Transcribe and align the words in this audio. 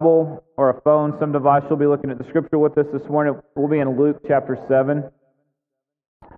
Bible 0.00 0.44
or 0.56 0.70
a 0.70 0.80
phone, 0.82 1.16
some 1.18 1.32
device, 1.32 1.64
you'll 1.68 1.76
be 1.76 1.86
looking 1.86 2.08
at 2.10 2.18
the 2.18 2.24
scripture 2.28 2.58
with 2.58 2.78
us 2.78 2.86
this 2.92 3.02
morning. 3.08 3.34
We'll 3.56 3.66
be 3.66 3.80
in 3.80 3.98
Luke 3.98 4.20
chapter 4.28 4.56
7. 4.68 5.02
I've 6.22 6.30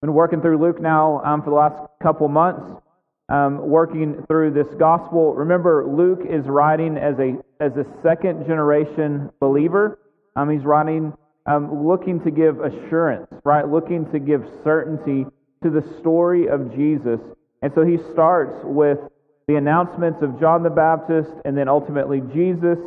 been 0.00 0.14
working 0.14 0.40
through 0.40 0.62
Luke 0.62 0.80
now 0.80 1.20
um, 1.24 1.42
for 1.42 1.50
the 1.50 1.56
last 1.56 1.82
couple 2.00 2.28
months, 2.28 2.80
um, 3.28 3.68
working 3.68 4.24
through 4.28 4.52
this 4.52 4.68
gospel. 4.78 5.34
Remember, 5.34 5.84
Luke 5.84 6.20
is 6.30 6.44
writing 6.46 6.96
as 6.96 7.18
a, 7.18 7.38
as 7.58 7.72
a 7.72 7.84
second 8.04 8.46
generation 8.46 9.30
believer. 9.40 9.98
Um, 10.36 10.48
he's 10.48 10.62
writing 10.62 11.12
um, 11.46 11.88
looking 11.88 12.20
to 12.22 12.30
give 12.30 12.60
assurance, 12.60 13.26
right? 13.44 13.66
Looking 13.66 14.08
to 14.12 14.20
give 14.20 14.44
certainty 14.62 15.26
to 15.64 15.70
the 15.70 15.82
story 15.98 16.46
of 16.46 16.72
Jesus. 16.72 17.18
And 17.62 17.72
so 17.74 17.84
he 17.84 17.98
starts 18.12 18.54
with 18.62 19.00
the 19.48 19.56
announcements 19.56 20.22
of 20.22 20.38
John 20.38 20.62
the 20.62 20.70
Baptist 20.70 21.30
and 21.44 21.58
then 21.58 21.68
ultimately 21.68 22.22
Jesus, 22.32 22.78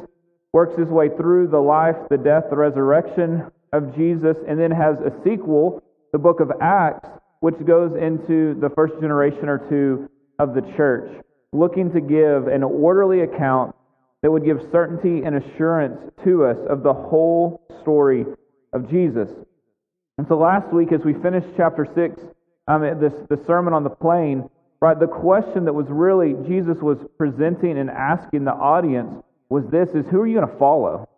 works 0.53 0.77
his 0.77 0.87
way 0.87 1.09
through 1.09 1.47
the 1.47 1.59
life, 1.59 1.95
the 2.09 2.17
death, 2.17 2.45
the 2.49 2.55
resurrection 2.55 3.43
of 3.73 3.95
Jesus, 3.95 4.37
and 4.47 4.59
then 4.59 4.71
has 4.71 4.97
a 4.99 5.11
sequel, 5.23 5.81
the 6.11 6.19
book 6.19 6.39
of 6.39 6.51
Acts, 6.61 7.07
which 7.39 7.55
goes 7.65 7.91
into 7.95 8.59
the 8.59 8.69
first 8.75 8.93
generation 8.99 9.47
or 9.47 9.57
two 9.69 10.09
of 10.39 10.53
the 10.53 10.61
church, 10.75 11.23
looking 11.53 11.91
to 11.93 12.01
give 12.01 12.47
an 12.47 12.63
orderly 12.63 13.21
account 13.21 13.75
that 14.21 14.31
would 14.31 14.45
give 14.45 14.59
certainty 14.71 15.23
and 15.23 15.35
assurance 15.35 15.99
to 16.23 16.45
us 16.45 16.57
of 16.69 16.83
the 16.83 16.93
whole 16.93 17.65
story 17.81 18.25
of 18.73 18.89
Jesus. 18.89 19.29
And 20.17 20.27
so 20.27 20.37
last 20.37 20.71
week, 20.73 20.91
as 20.91 21.01
we 21.03 21.13
finished 21.13 21.47
chapter 21.57 21.87
6, 21.95 22.21
um, 22.67 22.81
this, 22.99 23.13
the 23.29 23.43
Sermon 23.47 23.73
on 23.73 23.83
the 23.83 23.89
Plain, 23.89 24.49
right, 24.81 24.99
the 24.99 25.07
question 25.07 25.65
that 25.65 25.73
was 25.73 25.87
really 25.89 26.35
Jesus 26.47 26.77
was 26.81 26.97
presenting 27.17 27.79
and 27.79 27.89
asking 27.89 28.43
the 28.43 28.53
audience 28.53 29.23
was 29.51 29.65
this, 29.69 29.89
is 29.89 30.09
who 30.09 30.21
are 30.21 30.27
you 30.27 30.39
going 30.39 30.49
to 30.49 30.57
follow? 30.57 31.09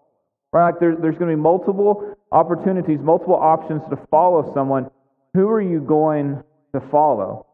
Right, 0.52 0.72
like 0.72 0.80
there, 0.80 0.96
there's 0.96 1.18
going 1.18 1.30
to 1.30 1.38
be 1.38 1.42
multiple 1.42 2.16
opportunities, 2.32 3.00
multiple 3.00 3.36
options 3.36 3.84
to 3.90 3.98
follow 4.10 4.54
someone. 4.54 4.90
Who 5.36 5.48
are 5.50 5.62
you 5.62 5.80
going 5.80 6.44
to 6.74 6.82
follow? 6.90 7.46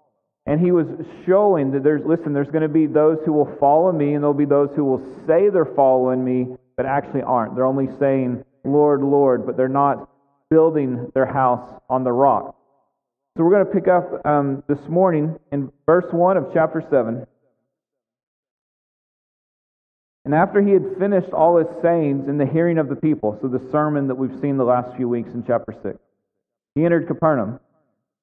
And 0.45 0.59
he 0.59 0.71
was 0.71 0.87
showing 1.25 1.71
that 1.71 1.83
there's, 1.83 2.01
listen, 2.05 2.33
there's 2.33 2.49
going 2.49 2.63
to 2.63 2.69
be 2.69 2.87
those 2.87 3.19
who 3.25 3.33
will 3.33 3.57
follow 3.59 3.91
me, 3.91 4.13
and 4.13 4.23
there'll 4.23 4.33
be 4.33 4.45
those 4.45 4.69
who 4.75 4.85
will 4.85 5.05
say 5.27 5.49
they're 5.49 5.73
following 5.75 6.23
me, 6.23 6.55
but 6.77 6.85
actually 6.85 7.23
aren't. 7.23 7.55
They're 7.55 7.65
only 7.65 7.89
saying, 7.99 8.43
Lord, 8.63 9.01
Lord, 9.01 9.45
but 9.45 9.57
they're 9.57 9.67
not 9.67 10.09
building 10.49 11.11
their 11.13 11.25
house 11.25 11.69
on 11.89 12.03
the 12.05 12.11
rock. 12.11 12.55
So 13.37 13.43
we're 13.43 13.51
going 13.51 13.65
to 13.65 13.71
pick 13.71 13.87
up 13.87 14.25
um, 14.25 14.63
this 14.67 14.79
morning 14.87 15.37
in 15.51 15.71
verse 15.85 16.11
1 16.11 16.37
of 16.37 16.47
chapter 16.53 16.81
7. 16.89 17.25
And 20.25 20.35
after 20.35 20.61
he 20.61 20.71
had 20.71 20.97
finished 20.99 21.29
all 21.29 21.57
his 21.57 21.81
sayings 21.81 22.27
in 22.27 22.37
the 22.37 22.45
hearing 22.45 22.77
of 22.77 22.89
the 22.89 22.95
people, 22.95 23.37
so 23.41 23.47
the 23.47 23.69
sermon 23.71 24.07
that 24.07 24.15
we've 24.15 24.39
seen 24.39 24.57
the 24.57 24.65
last 24.65 24.95
few 24.95 25.07
weeks 25.07 25.33
in 25.33 25.43
chapter 25.45 25.73
6, 25.81 25.97
he 26.75 26.85
entered 26.85 27.07
Capernaum. 27.07 27.59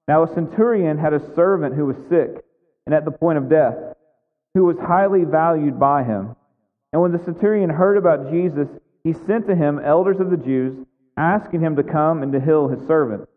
Now 0.06 0.22
a 0.22 0.34
centurion 0.34 0.98
had 0.98 1.14
a 1.14 1.34
servant 1.34 1.74
who 1.74 1.86
was 1.86 1.96
sick 2.08 2.44
and 2.86 2.94
at 2.94 3.04
the 3.04 3.10
point 3.10 3.38
of 3.38 3.48
death, 3.48 3.76
who 4.54 4.64
was 4.64 4.78
highly 4.78 5.24
valued 5.24 5.78
by 5.78 6.04
him. 6.04 6.36
And 6.92 7.02
when 7.02 7.12
the 7.12 7.24
centurion 7.24 7.70
heard 7.70 7.96
about 7.96 8.30
Jesus, 8.30 8.68
he 9.02 9.12
sent 9.12 9.46
to 9.48 9.54
him 9.54 9.80
elders 9.84 10.20
of 10.20 10.30
the 10.30 10.36
Jews, 10.36 10.86
asking 11.16 11.60
him 11.60 11.76
to 11.76 11.82
come 11.82 12.22
and 12.22 12.32
to 12.32 12.40
heal 12.40 12.68
his 12.68 12.86
servant. 12.86 13.28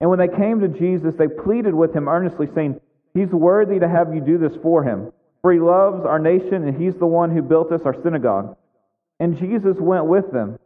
And 0.00 0.10
when 0.10 0.18
they 0.18 0.28
came 0.28 0.60
to 0.60 0.68
Jesus, 0.68 1.14
they 1.14 1.28
pleaded 1.28 1.74
with 1.74 1.94
him 1.94 2.08
earnestly, 2.08 2.48
saying, 2.54 2.80
He's 3.14 3.30
worthy 3.30 3.78
to 3.78 3.88
have 3.88 4.12
you 4.12 4.20
do 4.20 4.38
this 4.38 4.56
for 4.60 4.82
him, 4.82 5.12
for 5.44 5.52
he 5.52 5.60
loves 5.60 6.06
our 6.06 6.18
nation, 6.18 6.66
and 6.66 6.80
he's 6.80 6.94
the 6.94 7.04
one 7.04 7.30
who 7.30 7.42
built 7.42 7.70
us 7.70 7.82
our 7.84 7.94
synagogue. 8.02 8.56
And 9.20 9.38
Jesus 9.38 9.76
went 9.78 10.06
with 10.06 10.32
them. 10.32 10.58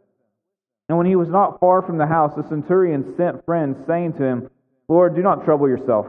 And 0.87 0.97
when 0.97 1.05
he 1.05 1.17
was 1.17 1.27
not 1.27 1.59
far 1.59 1.81
from 1.81 1.97
the 1.97 2.07
house, 2.07 2.31
the 2.37 2.47
centurion 2.47 3.13
sent 3.17 3.43
friends, 3.43 3.75
saying 3.85 4.13
to 4.13 4.23
him, 4.23 4.49
Lord, 4.87 5.17
do 5.17 5.21
not 5.21 5.43
trouble 5.43 5.67
yourself. 5.67 6.05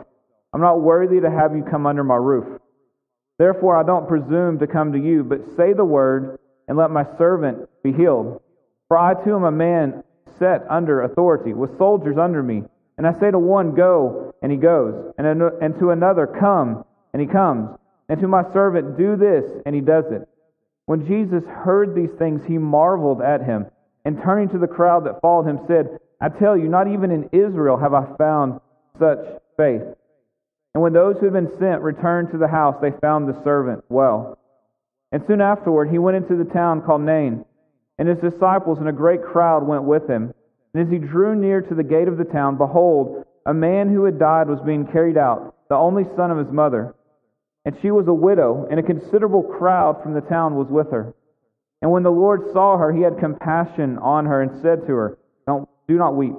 I'm 0.53 0.61
not 0.61 0.83
worthy 0.83 1.21
to 1.21 1.29
have 1.29 1.57
you 1.57 1.65
come 1.69 1.85
under 1.85 2.05
my 2.05 2.15
roof. 2.15 2.61
Therefore, 3.41 3.77
I 3.77 3.83
don't 3.83 4.07
presume 4.07 4.61
to 4.61 4.69
come 4.69 4.93
to 4.93 5.01
you, 5.01 5.25
but 5.25 5.57
say 5.57 5.73
the 5.73 5.85
word 5.85 6.39
and 6.69 6.79
let 6.79 6.93
my 6.93 7.05
servant 7.19 7.69
be 7.83 7.93
healed. 7.93 8.41
For 8.87 8.97
I 8.97 9.15
too 9.25 9.35
am 9.35 9.43
a 9.43 9.51
man 9.51 10.05
set 10.39 10.63
under 10.71 11.03
authority, 11.03 11.55
with 11.55 11.77
soldiers 11.77 12.19
under 12.19 12.41
me. 12.41 12.63
And 12.99 13.05
I 13.05 13.19
say 13.19 13.33
to 13.33 13.39
one, 13.41 13.75
Go, 13.75 14.33
and 14.41 14.53
he 14.53 14.59
goes, 14.59 15.13
and, 15.19 15.27
and 15.27 15.77
to 15.81 15.91
another, 15.91 16.29
Come, 16.29 16.85
and 17.13 17.21
he 17.21 17.27
comes, 17.27 17.71
and 18.11 18.21
to 18.21 18.29
my 18.29 18.43
servant, 18.53 18.99
Do 18.99 19.17
this, 19.17 19.45
and 19.65 19.75
he 19.75 19.81
does 19.81 20.05
it. 20.11 20.29
When 20.87 21.07
Jesus 21.07 21.45
heard 21.47 21.95
these 21.95 22.11
things, 22.19 22.43
he 22.47 22.59
marveled 22.59 23.23
at 23.23 23.41
him, 23.41 23.67
and 24.05 24.21
turning 24.21 24.49
to 24.49 24.59
the 24.59 24.67
crowd 24.67 25.07
that 25.07 25.21
followed 25.23 25.47
him, 25.47 25.61
said, 25.69 26.01
I 26.21 26.29
tell 26.29 26.57
you, 26.57 26.69
not 26.69 26.89
even 26.89 27.13
in 27.13 27.31
Israel 27.33 27.79
have 27.79 27.95
I 27.95 28.05
found 28.19 28.61
such 28.99 29.21
faith. 29.57 29.83
And 30.75 30.83
when 30.83 30.93
those 30.93 31.17
who 31.19 31.27
had 31.27 31.35
been 31.35 31.57
sent 31.61 31.83
returned 31.83 32.33
to 32.33 32.39
the 32.39 32.49
house, 32.49 32.75
they 32.83 32.91
found 33.01 33.29
the 33.29 33.43
servant 33.45 33.85
well. 33.89 34.37
And 35.13 35.23
soon 35.29 35.41
afterward, 35.41 35.91
he 35.91 35.99
went 35.99 36.17
into 36.17 36.37
the 36.37 36.51
town 36.51 36.83
called 36.83 37.03
Nain, 37.03 37.45
and 37.99 38.09
his 38.09 38.19
disciples 38.19 38.79
and 38.79 38.89
a 38.89 38.93
great 38.93 39.23
crowd 39.23 39.67
went 39.67 39.85
with 39.85 40.09
him. 40.11 40.35
And 40.75 40.85
as 40.85 40.91
he 40.91 40.99
drew 40.99 41.37
near 41.37 41.61
to 41.61 41.75
the 41.77 41.85
gate 41.85 42.09
of 42.09 42.19
the 42.19 42.25
town, 42.25 42.59
behold, 42.59 43.25
a 43.47 43.55
man 43.55 43.89
who 43.89 44.05
had 44.05 44.19
died 44.19 44.49
was 44.49 44.61
being 44.67 44.87
carried 44.87 45.17
out, 45.17 45.55
the 45.69 45.77
only 45.77 46.05
son 46.17 46.33
of 46.33 46.39
his 46.39 46.53
mother. 46.53 46.95
And 47.65 47.77
she 47.83 47.91
was 47.91 48.09
a 48.09 48.15
widow, 48.15 48.67
and 48.71 48.81
a 48.81 48.83
considerable 48.83 49.43
crowd 49.43 50.03
from 50.03 50.15
the 50.15 50.21
town 50.23 50.57
was 50.57 50.69
with 50.69 50.91
her. 50.91 51.15
And 51.83 51.91
when 51.91 52.03
the 52.03 52.11
Lord 52.11 52.53
saw 52.53 52.77
her, 52.77 52.93
he 52.93 53.03
had 53.03 53.19
compassion 53.19 53.99
on 53.99 54.27
her 54.27 54.43
and 54.43 54.63
said 54.63 54.87
to 54.87 54.95
her, 54.95 55.19
Don't, 55.47 55.69
Do 55.89 55.97
not 55.97 56.17
weep. 56.17 56.35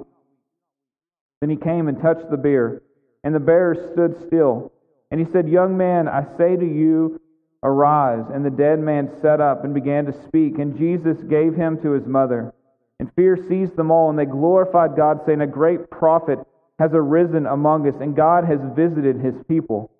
Then 1.40 1.50
he 1.50 1.56
came 1.56 1.88
and 1.88 2.00
touched 2.00 2.30
the 2.30 2.36
bier, 2.36 2.82
and 3.24 3.34
the 3.34 3.40
bearers 3.40 3.92
stood 3.92 4.26
still. 4.26 4.72
And 5.10 5.20
he 5.20 5.30
said, 5.30 5.48
Young 5.48 5.76
man, 5.76 6.08
I 6.08 6.24
say 6.36 6.56
to 6.56 6.64
you, 6.64 7.20
Arise. 7.64 8.24
And 8.32 8.44
the 8.44 8.50
dead 8.50 8.80
man 8.80 9.10
sat 9.20 9.40
up 9.40 9.64
and 9.64 9.72
began 9.72 10.06
to 10.06 10.22
speak, 10.26 10.58
and 10.58 10.76
Jesus 10.76 11.22
gave 11.24 11.54
him 11.54 11.80
to 11.82 11.92
his 11.92 12.06
mother. 12.06 12.52
And 12.98 13.12
fear 13.14 13.36
seized 13.48 13.76
them 13.76 13.90
all, 13.90 14.10
and 14.10 14.18
they 14.18 14.24
glorified 14.24 14.96
God, 14.96 15.20
saying, 15.24 15.40
A 15.40 15.46
great 15.46 15.90
prophet 15.90 16.38
has 16.78 16.90
arisen 16.94 17.46
among 17.46 17.88
us, 17.88 17.94
and 18.00 18.16
God 18.16 18.44
has 18.44 18.58
visited 18.74 19.16
his 19.20 19.34
people. 19.48 19.90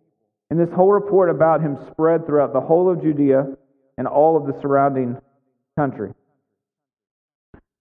And 0.53 0.61
this 0.61 0.69
whole 0.75 0.93
report 0.93 1.31
about 1.31 1.63
him 1.63 1.79
spread 1.91 2.27
throughout 2.27 2.53
the 2.53 2.61
whole 2.61 2.91
of 2.91 3.01
Judea 3.01 3.57
and 3.97 4.07
all 4.07 4.37
of 4.37 4.47
the 4.47 4.53
surrounding 4.61 5.17
country. 5.79 6.13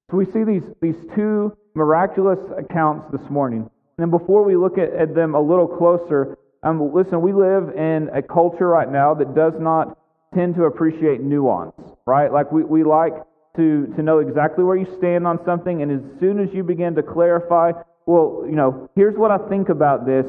So 0.09 0.15
we 0.15 0.23
see 0.23 0.45
these, 0.45 0.63
these 0.81 0.95
two 1.13 1.57
miraculous 1.75 2.39
accounts 2.57 3.11
this 3.11 3.29
morning. 3.29 3.69
And 3.97 4.09
before 4.09 4.45
we 4.45 4.55
look 4.55 4.77
at, 4.77 4.93
at 4.93 5.13
them 5.13 5.35
a 5.35 5.41
little 5.41 5.67
closer, 5.67 6.37
um, 6.63 6.93
listen, 6.93 7.19
we 7.19 7.33
live 7.33 7.75
in 7.75 8.09
a 8.13 8.21
culture 8.21 8.69
right 8.69 8.89
now 8.89 9.15
that 9.15 9.35
does 9.35 9.55
not 9.59 9.97
tend 10.33 10.55
to 10.55 10.63
appreciate 10.63 11.19
nuance, 11.19 11.75
right? 12.05 12.31
Like 12.31 12.53
we, 12.53 12.63
we 12.63 12.85
like 12.85 13.15
to, 13.57 13.93
to 13.97 14.01
know 14.01 14.19
exactly 14.19 14.63
where 14.63 14.77
you 14.77 14.87
stand 14.97 15.27
on 15.27 15.43
something, 15.43 15.81
and 15.81 15.91
as 15.91 16.19
soon 16.21 16.39
as 16.39 16.53
you 16.53 16.63
begin 16.63 16.95
to 16.95 17.03
clarify, 17.03 17.73
well, 18.05 18.45
you 18.45 18.55
know, 18.55 18.89
here's 18.95 19.17
what 19.17 19.29
I 19.29 19.39
think 19.49 19.67
about 19.67 20.05
this, 20.05 20.25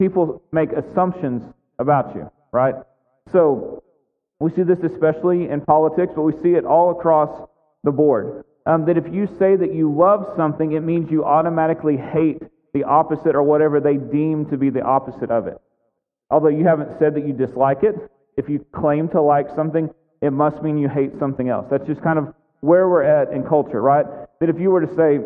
people 0.00 0.42
make 0.50 0.72
assumptions 0.72 1.53
about 1.78 2.14
you, 2.14 2.30
right? 2.52 2.74
So 3.32 3.82
we 4.40 4.50
see 4.50 4.62
this 4.62 4.80
especially 4.80 5.48
in 5.48 5.60
politics, 5.60 6.12
but 6.14 6.22
we 6.22 6.32
see 6.42 6.54
it 6.54 6.64
all 6.64 6.90
across 6.90 7.48
the 7.82 7.92
board. 7.92 8.44
Um, 8.66 8.86
that 8.86 8.96
if 8.96 9.12
you 9.12 9.26
say 9.38 9.56
that 9.56 9.74
you 9.74 9.92
love 9.92 10.32
something, 10.36 10.72
it 10.72 10.80
means 10.80 11.10
you 11.10 11.24
automatically 11.24 11.96
hate 11.96 12.42
the 12.72 12.84
opposite 12.84 13.34
or 13.36 13.42
whatever 13.42 13.78
they 13.80 13.96
deem 13.96 14.46
to 14.46 14.56
be 14.56 14.70
the 14.70 14.82
opposite 14.82 15.30
of 15.30 15.46
it. 15.46 15.58
Although 16.30 16.48
you 16.48 16.64
haven't 16.64 16.98
said 16.98 17.14
that 17.14 17.26
you 17.26 17.32
dislike 17.32 17.82
it, 17.82 17.94
if 18.36 18.48
you 18.48 18.64
claim 18.72 19.08
to 19.10 19.20
like 19.20 19.48
something, 19.54 19.90
it 20.22 20.32
must 20.32 20.62
mean 20.62 20.78
you 20.78 20.88
hate 20.88 21.12
something 21.18 21.48
else. 21.48 21.66
That's 21.70 21.86
just 21.86 22.02
kind 22.02 22.18
of 22.18 22.34
where 22.60 22.88
we're 22.88 23.02
at 23.02 23.32
in 23.32 23.44
culture, 23.44 23.82
right? 23.82 24.06
That 24.40 24.48
if 24.48 24.58
you 24.58 24.70
were 24.70 24.84
to 24.84 24.94
say 24.96 25.20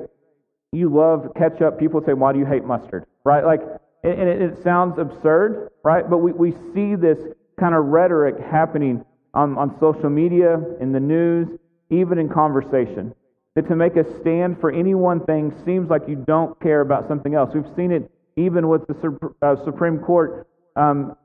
you 0.73 0.89
love 0.89 1.33
ketchup, 1.37 1.79
people 1.79 2.03
say, 2.05 2.13
why 2.13 2.33
do 2.33 2.39
you 2.39 2.45
hate 2.45 2.65
mustard, 2.65 3.07
right? 3.25 3.45
Like, 3.45 3.61
and 4.05 4.29
it, 4.29 4.41
it 4.41 4.63
sounds 4.63 4.99
absurd, 4.99 5.71
right? 5.85 6.09
But 6.09 6.19
we, 6.19 6.33
we 6.33 6.53
see 6.75 6.95
this 6.95 7.19
kind 7.59 7.75
of 7.75 7.87
rhetoric 7.87 8.39
happening 8.39 9.05
on, 9.35 9.59
on 9.59 9.79
social 9.81 10.11
media, 10.11 10.61
in 10.81 10.93
the 10.93 11.01
news, 11.01 11.49
even 11.91 12.19
in 12.19 12.29
conversation. 12.29 13.15
That 13.55 13.69
to 13.69 13.77
make 13.77 13.97
a 13.97 14.05
stand 14.21 14.61
for 14.61 14.71
any 14.71 14.95
one 14.95 15.25
thing 15.25 15.53
seems 15.65 15.91
like 15.91 16.03
you 16.07 16.17
don't 16.17 16.59
care 16.61 16.81
about 16.81 17.09
something 17.09 17.35
else. 17.35 17.51
We've 17.55 17.65
seen 17.77 17.91
it 17.91 18.11
even 18.37 18.69
with 18.69 18.87
the 18.87 19.35
uh, 19.43 19.57
Supreme 19.65 19.99
Court 19.99 20.47
um, 20.77 21.17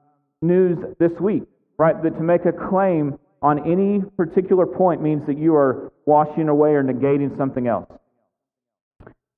news 0.42 0.80
this 1.00 1.12
week, 1.20 1.44
right? 1.78 2.02
That 2.02 2.16
to 2.18 2.24
make 2.24 2.46
a 2.46 2.52
claim 2.52 3.20
on 3.44 3.60
any 3.72 4.02
particular 4.18 4.66
point 4.66 5.02
means 5.02 5.26
that 5.28 5.38
you 5.38 5.54
are 5.54 5.92
washing 6.06 6.50
away 6.50 6.72
or 6.72 6.84
negating 6.84 7.38
something 7.38 7.68
else. 7.68 7.90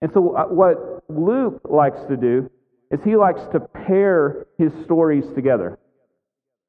And 0.02 0.12
so, 0.14 0.36
uh, 0.36 0.46
what 0.46 1.04
Luke 1.10 1.62
likes 1.66 2.00
to 2.08 2.16
do 2.16 2.50
is 2.92 3.00
he 3.04 3.16
likes 3.16 3.42
to 3.52 3.60
pair 3.60 4.46
his 4.58 4.72
stories 4.84 5.26
together, 5.36 5.78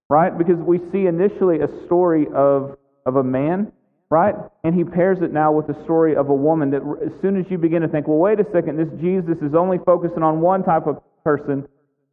right? 0.08 0.36
Because 0.36 0.58
we 0.58 0.78
see 0.92 1.06
initially 1.06 1.60
a 1.60 1.68
story 1.86 2.26
of, 2.34 2.76
of 3.04 3.16
a 3.16 3.24
man 3.24 3.72
right? 4.10 4.34
And 4.62 4.74
he 4.74 4.84
pairs 4.84 5.18
it 5.22 5.32
now 5.32 5.52
with 5.52 5.66
the 5.66 5.82
story 5.84 6.14
of 6.14 6.28
a 6.28 6.34
woman 6.34 6.70
that 6.70 6.82
as 7.04 7.12
soon 7.20 7.38
as 7.38 7.46
you 7.50 7.58
begin 7.58 7.82
to 7.82 7.88
think, 7.88 8.06
well, 8.06 8.18
wait 8.18 8.38
a 8.40 8.46
second, 8.52 8.76
this 8.76 8.88
Jesus 9.00 9.38
is 9.42 9.54
only 9.54 9.78
focusing 9.84 10.22
on 10.22 10.40
one 10.40 10.62
type 10.62 10.86
of 10.86 11.00
person, 11.24 11.66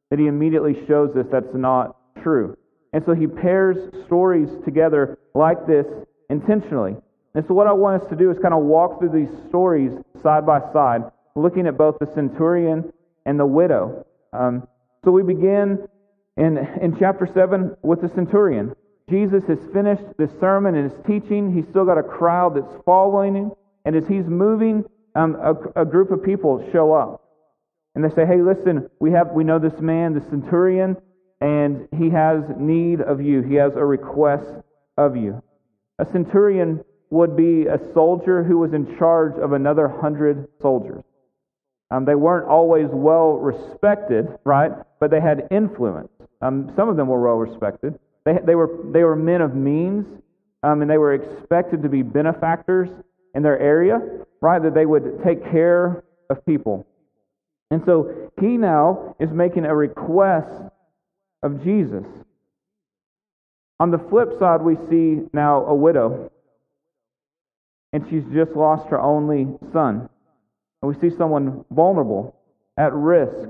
that 0.09 0.19
he 0.19 0.27
immediately 0.27 0.85
shows 0.87 1.15
us 1.15 1.25
that's 1.31 1.53
not 1.53 1.95
true. 2.21 2.57
And 2.93 3.03
so 3.05 3.13
he 3.13 3.27
pairs 3.27 3.77
stories 4.05 4.49
together 4.65 5.17
like 5.33 5.65
this 5.67 5.85
intentionally. 6.29 6.95
And 7.35 7.43
so 7.47 7.53
what 7.53 7.67
I 7.67 7.73
want 7.73 8.03
us 8.03 8.09
to 8.09 8.15
do 8.15 8.29
is 8.29 8.37
kind 8.39 8.53
of 8.53 8.63
walk 8.63 8.99
through 8.99 9.09
these 9.09 9.49
stories 9.49 9.91
side 10.21 10.45
by 10.45 10.59
side, 10.71 11.01
looking 11.35 11.65
at 11.65 11.77
both 11.77 11.97
the 11.99 12.07
centurion 12.13 12.91
and 13.25 13.39
the 13.39 13.45
widow. 13.45 14.05
Um, 14.31 14.67
so 15.03 15.11
we 15.11 15.23
begin 15.23 15.87
in, 16.37 16.57
in 16.81 16.97
chapter 16.97 17.27
7 17.31 17.75
with 17.81 18.01
the 18.01 18.09
centurion. 18.09 18.75
Jesus 19.09 19.43
has 19.47 19.59
finished 19.73 20.03
this 20.17 20.31
sermon 20.39 20.75
and 20.75 20.89
his 20.89 20.99
teaching. 21.05 21.53
He's 21.53 21.67
still 21.69 21.85
got 21.85 21.97
a 21.97 22.03
crowd 22.03 22.55
that's 22.55 22.83
following 22.85 23.35
him. 23.35 23.51
And 23.85 23.95
as 23.95 24.07
he's 24.07 24.25
moving, 24.25 24.85
um, 25.15 25.35
a, 25.35 25.81
a 25.81 25.85
group 25.85 26.11
of 26.11 26.23
people 26.23 26.67
show 26.71 26.93
up. 26.93 27.21
And 27.95 28.03
they 28.03 28.09
say, 28.15 28.25
hey, 28.25 28.41
listen, 28.41 28.89
we, 28.99 29.11
have, 29.11 29.31
we 29.31 29.43
know 29.43 29.59
this 29.59 29.79
man, 29.79 30.13
the 30.13 30.21
centurion, 30.29 30.97
and 31.41 31.87
he 31.95 32.09
has 32.09 32.43
need 32.57 33.01
of 33.01 33.21
you. 33.21 33.41
He 33.41 33.55
has 33.55 33.73
a 33.75 33.85
request 33.85 34.63
of 34.97 35.15
you. 35.15 35.43
A 35.99 36.05
centurion 36.05 36.83
would 37.11 37.37
be 37.37 37.67
a 37.67 37.79
soldier 37.93 38.43
who 38.43 38.57
was 38.57 38.73
in 38.73 38.97
charge 38.97 39.37
of 39.37 39.51
another 39.51 39.87
hundred 39.87 40.47
soldiers. 40.61 41.03
Um, 41.93 42.05
they 42.05 42.15
weren't 42.15 42.47
always 42.47 42.87
well 42.91 43.33
respected, 43.33 44.27
right? 44.45 44.71
But 44.99 45.11
they 45.11 45.21
had 45.21 45.47
influence. 45.51 46.09
Um, 46.41 46.73
some 46.75 46.89
of 46.89 46.97
them 46.97 47.07
were 47.07 47.21
well 47.21 47.35
respected. 47.35 47.99
They, 48.25 48.39
they, 48.43 48.55
were, 48.55 48.79
they 48.91 49.03
were 49.03 49.15
men 49.15 49.41
of 49.41 49.53
means, 49.53 50.07
um, 50.63 50.81
and 50.81 50.89
they 50.89 50.97
were 50.97 51.13
expected 51.13 51.83
to 51.83 51.89
be 51.89 52.01
benefactors 52.01 52.89
in 53.35 53.43
their 53.43 53.59
area, 53.59 54.01
right? 54.41 54.59
That 54.63 54.73
they 54.73 54.87
would 54.87 55.23
take 55.23 55.43
care 55.51 56.03
of 56.31 56.43
people. 56.47 56.87
And 57.69 57.83
so 57.85 58.31
he 58.41 58.57
now 58.57 59.15
is 59.19 59.29
making 59.29 59.65
a 59.65 59.75
request 59.75 60.49
of 61.43 61.63
Jesus. 61.63 62.05
On 63.79 63.91
the 63.91 63.99
flip 64.09 64.29
side, 64.39 64.63
we 64.63 64.77
see 64.89 65.27
now 65.31 65.65
a 65.65 65.75
widow, 65.75 66.31
and 67.91 68.03
she's 68.09 68.23
just 68.33 68.53
lost 68.55 68.89
her 68.89 68.99
only 68.99 69.47
son. 69.71 70.09
And 70.83 70.93
we 70.93 70.99
see 70.99 71.15
someone 71.15 71.63
vulnerable, 71.71 72.35
at 72.77 72.91
risk, 72.91 73.49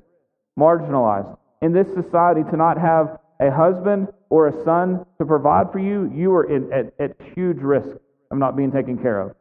marginalized. 0.57 1.35
In 1.63 1.73
this 1.73 1.87
society, 1.95 2.41
to 2.51 2.55
not 2.55 2.77
have 2.77 3.17
a 3.41 3.49
husband 3.49 4.09
or 4.29 4.49
a 4.49 4.63
son 4.63 5.03
to 5.17 5.25
provide 5.25 5.71
for 5.71 5.79
you, 5.79 6.11
you 6.13 6.31
are 6.35 6.43
in, 6.43 6.71
at, 6.71 6.93
at 6.99 7.15
huge 7.33 7.57
risk 7.57 7.97
of 8.29 8.37
not 8.37 8.55
being 8.55 8.71
taken 8.71 8.99
care 8.99 9.19
of. 9.19 9.31
It 9.31 9.35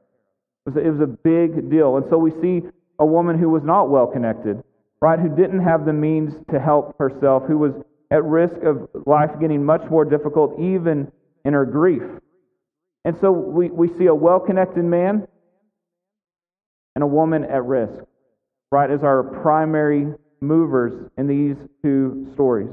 was, 0.71 0.77
a, 0.77 0.87
it 0.87 0.91
was 0.91 1.01
a 1.03 1.07
big 1.07 1.69
deal. 1.71 1.99
And 1.99 2.07
so 2.09 2.17
we 2.17 2.31
see 2.41 2.67
a 2.99 3.05
woman 3.05 3.39
who 3.39 3.51
was 3.51 3.63
not 3.63 3.91
well 3.91 4.07
connected, 4.07 4.63
right, 5.03 5.19
who 5.19 5.29
didn't 5.29 5.63
have 5.63 5.85
the 5.85 5.93
means 5.93 6.33
to 6.51 6.59
help 6.59 6.97
herself, 6.99 7.43
who 7.47 7.59
was 7.59 7.73
at 8.11 8.25
risk 8.25 8.57
of 8.63 8.89
life 9.05 9.33
getting 9.39 9.63
much 9.63 9.83
more 9.91 10.07
difficult, 10.07 10.59
even 10.59 11.13
in 11.45 11.53
her 11.53 11.67
grief. 11.67 12.03
And 13.05 13.19
so 13.21 13.31
we, 13.33 13.69
we 13.69 13.89
see 13.99 14.07
a 14.07 14.15
well 14.15 14.41
connected 14.41 14.85
man 14.85 15.27
and 16.95 17.03
a 17.03 17.07
woman 17.07 17.45
at 17.45 17.65
risk, 17.65 18.05
right, 18.71 18.91
as 18.91 19.03
our 19.03 19.23
primary 19.23 20.15
movers 20.41 21.11
in 21.17 21.27
these 21.27 21.57
two 21.83 22.31
stories. 22.35 22.71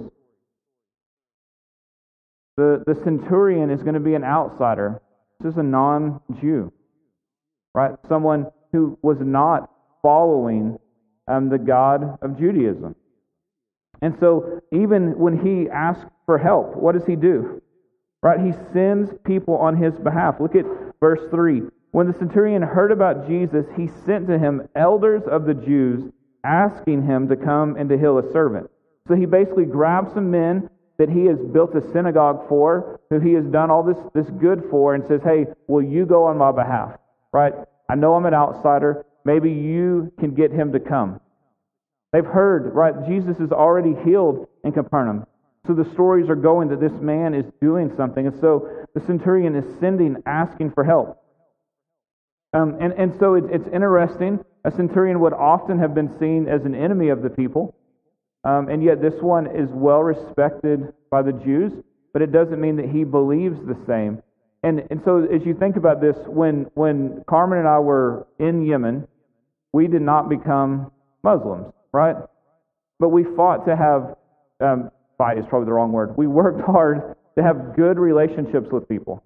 The, 2.58 2.84
the 2.86 2.96
centurion 3.04 3.70
is 3.70 3.82
going 3.82 3.94
to 3.94 4.00
be 4.02 4.16
an 4.16 4.24
outsider. 4.24 5.02
This 5.40 5.54
is 5.54 5.58
a 5.58 5.64
non 5.64 6.20
Jew, 6.42 6.74
right? 7.74 7.94
Someone 8.10 8.48
who 8.74 8.98
was 9.02 9.18
not 9.22 9.72
following 10.02 10.78
um, 11.28 11.50
the 11.50 11.58
God 11.58 12.18
of 12.22 12.38
Judaism. 12.38 12.96
And 14.02 14.16
so, 14.20 14.62
even 14.72 15.18
when 15.18 15.40
he 15.40 15.70
asks 15.70 16.06
for 16.26 16.38
help, 16.38 16.76
what 16.76 16.94
does 16.94 17.06
he 17.06 17.16
do? 17.16 17.62
Right? 18.22 18.40
He 18.40 18.52
sends 18.74 19.12
people 19.26 19.56
on 19.56 19.78
his 19.78 19.94
behalf. 19.96 20.36
Look 20.40 20.56
at 20.56 20.66
verse 21.00 21.22
3. 21.32 21.64
When 21.92 22.08
the 22.08 22.18
centurion 22.18 22.62
heard 22.62 22.92
about 22.92 23.28
Jesus, 23.28 23.66
he 23.76 23.88
sent 24.06 24.28
to 24.28 24.38
him 24.38 24.68
elders 24.76 25.24
of 25.24 25.46
the 25.46 25.54
Jews, 25.54 26.12
asking 26.44 27.06
him 27.06 27.28
to 27.30 27.36
come 27.36 27.76
and 27.76 27.90
to 27.90 27.98
heal 27.98 28.20
a 28.20 28.32
servant. 28.32 28.70
So 29.08 29.16
he 29.16 29.26
basically 29.26 29.66
grabs 29.66 30.14
some 30.14 30.30
men 30.30 30.70
that 31.00 31.10
he 31.10 31.26
has 31.26 31.40
built 31.40 31.74
a 31.76 31.92
synagogue 31.92 32.48
for, 32.48 33.00
who 33.10 33.20
he 33.20 33.34
has 33.34 33.46
done 33.46 33.72
all 33.72 33.82
this, 33.82 33.98
this 34.14 34.30
good 34.40 34.64
for, 34.70 34.94
and 34.94 35.04
says, 35.08 35.22
Hey, 35.24 35.48
will 35.68 35.82
you 35.82 36.06
go 36.06 36.26
on 36.26 36.38
my 36.38 36.52
behalf? 36.52 37.00
Right? 37.32 37.54
I 37.90 37.96
know 37.96 38.14
I'm 38.14 38.26
an 38.26 38.34
outsider. 38.34 39.06
Maybe 39.26 39.52
you 39.52 40.12
can 40.20 40.36
get 40.36 40.52
him 40.52 40.72
to 40.74 40.80
come. 40.80 41.20
They've 42.12 42.26
heard, 42.26 42.74
right? 42.74 42.94
Jesus 43.08 43.38
is 43.40 43.52
already 43.52 43.96
healed 44.04 44.48
in 44.64 44.72
Capernaum. 44.72 45.26
So 45.68 45.74
the 45.74 45.90
stories 45.94 46.30
are 46.30 46.36
going 46.36 46.70
that 46.70 46.80
this 46.80 47.00
man 47.02 47.34
is 47.34 47.46
doing 47.62 47.92
something. 47.96 48.28
And 48.28 48.40
so 48.40 48.70
the 48.94 49.02
centurion 49.02 49.56
is 49.56 49.66
sending, 49.80 50.22
asking 50.26 50.72
for 50.72 50.84
help. 50.84 51.22
Um, 52.54 52.78
and, 52.82 52.94
and 52.94 53.14
so 53.20 53.36
it, 53.36 53.46
it's 53.52 53.68
interesting. 53.74 54.40
A 54.66 54.72
centurion 54.72 55.20
would 55.20 55.34
often 55.34 55.80
have 55.80 55.94
been 55.94 56.18
seen 56.20 56.48
as 56.48 56.66
an 56.66 56.76
enemy 56.76 57.10
of 57.10 57.22
the 57.22 57.30
people. 57.30 57.76
Um, 58.44 58.70
and 58.70 58.84
yet 58.84 59.02
this 59.02 59.16
one 59.22 59.48
is 59.48 59.70
well 59.72 60.02
respected 60.02 60.94
by 61.12 61.22
the 61.22 61.34
Jews, 61.34 61.74
but 62.14 62.22
it 62.22 62.32
doesn't 62.32 62.60
mean 62.60 62.78
that 62.78 62.90
he 62.90 63.04
believes 63.04 63.58
the 63.68 63.78
same. 63.88 64.22
And, 64.64 64.84
and 64.90 65.02
so 65.06 65.24
as 65.24 65.46
you 65.46 65.54
think 65.54 65.76
about 65.76 66.02
this, 66.02 66.16
when, 66.26 66.70
when 66.74 67.24
Carmen 67.28 67.60
and 67.60 67.68
I 67.68 67.80
were 67.80 68.28
in 68.40 68.66
Yemen, 68.66 69.08
we 69.72 69.88
did 69.88 70.02
not 70.02 70.30
become 70.30 70.92
Muslims, 71.24 71.74
right? 71.92 72.16
But 73.00 73.10
we 73.10 73.24
fought 73.36 73.66
to 73.68 73.76
have, 73.76 74.16
um, 74.60 74.92
fight 75.18 75.38
is 75.38 75.46
probably 75.48 75.68
the 75.68 75.74
wrong 75.74 75.92
word. 75.92 76.18
We 76.18 76.28
worked 76.28 76.62
hard 76.66 77.16
to 77.38 77.44
have 77.44 77.76
good 77.76 77.98
relationships 77.98 78.68
with 78.72 78.88
people, 78.90 79.24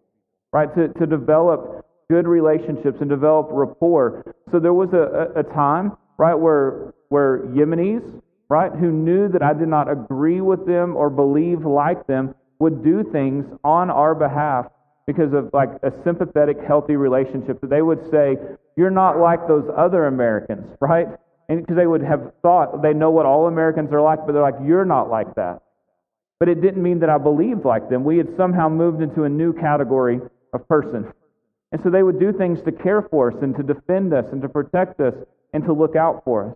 right? 0.52 0.74
To, 0.76 0.88
to 0.90 1.06
develop 1.06 1.83
good 2.10 2.28
relationships 2.28 2.98
and 3.02 3.10
develop 3.10 3.48
rapport. 3.52 4.36
So 4.52 4.60
there 4.60 4.74
was 4.74 4.90
a, 4.94 5.36
a, 5.36 5.42
a 5.42 5.44
time, 5.44 5.98
right, 6.18 6.36
where, 6.36 6.94
where 7.10 7.40
Yemenis, 7.40 8.22
right, 8.50 8.72
who 8.72 8.92
knew 8.92 9.28
that 9.30 9.42
I 9.42 9.54
did 9.54 9.68
not 9.68 9.90
agree 9.90 10.42
with 10.42 10.66
them 10.66 10.96
or 10.96 11.10
believe 11.10 11.66
like 11.66 12.06
them, 12.08 12.36
would 12.60 12.84
do 12.84 13.04
things 13.12 13.46
on 13.64 13.90
our 13.90 14.16
behalf 14.16 14.68
because 15.06 15.34
of 15.34 15.50
like 15.54 15.70
a 15.84 15.92
sympathetic, 16.04 16.58
healthy 16.66 16.96
relationship. 16.96 17.60
That 17.62 17.70
they 17.70 17.82
would 17.82 18.00
say, 18.12 18.38
You're 18.78 18.92
not 18.92 19.18
like 19.18 19.48
those 19.48 19.70
other 19.76 20.06
Americans, 20.06 20.66
right? 20.80 21.08
And 21.50 21.62
because 21.62 21.76
they 21.76 21.88
would 21.88 22.04
have 22.04 22.32
thought 22.42 22.82
they 22.82 22.94
know 22.94 23.12
what 23.12 23.26
all 23.26 23.48
Americans 23.48 23.92
are 23.92 24.02
like, 24.02 24.20
but 24.26 24.34
they're 24.34 24.42
like, 24.42 24.56
You're 24.64 24.86
not 24.86 25.10
like 25.10 25.36
that. 25.36 25.62
But 26.40 26.50
it 26.50 26.62
didn't 26.62 26.82
mean 26.82 27.00
that 27.00 27.10
I 27.10 27.18
believed 27.18 27.66
like 27.66 27.90
them. 27.90 28.04
We 28.04 28.18
had 28.18 28.28
somehow 28.38 28.70
moved 28.70 29.02
into 29.02 29.24
a 29.24 29.30
new 29.30 29.54
category 29.54 30.20
of 30.54 30.68
person. 30.68 31.12
And 31.74 31.82
so 31.82 31.90
they 31.90 32.04
would 32.04 32.20
do 32.20 32.32
things 32.32 32.62
to 32.62 32.72
care 32.72 33.02
for 33.02 33.32
us 33.32 33.42
and 33.42 33.56
to 33.58 33.64
defend 33.64 34.14
us 34.14 34.26
and 34.32 34.42
to 34.44 34.48
protect 34.48 35.02
us 35.02 35.16
and 35.54 35.66
to 35.66 35.74
look 35.74 35.96
out 35.96 36.24
for 36.24 36.52
us. 36.52 36.56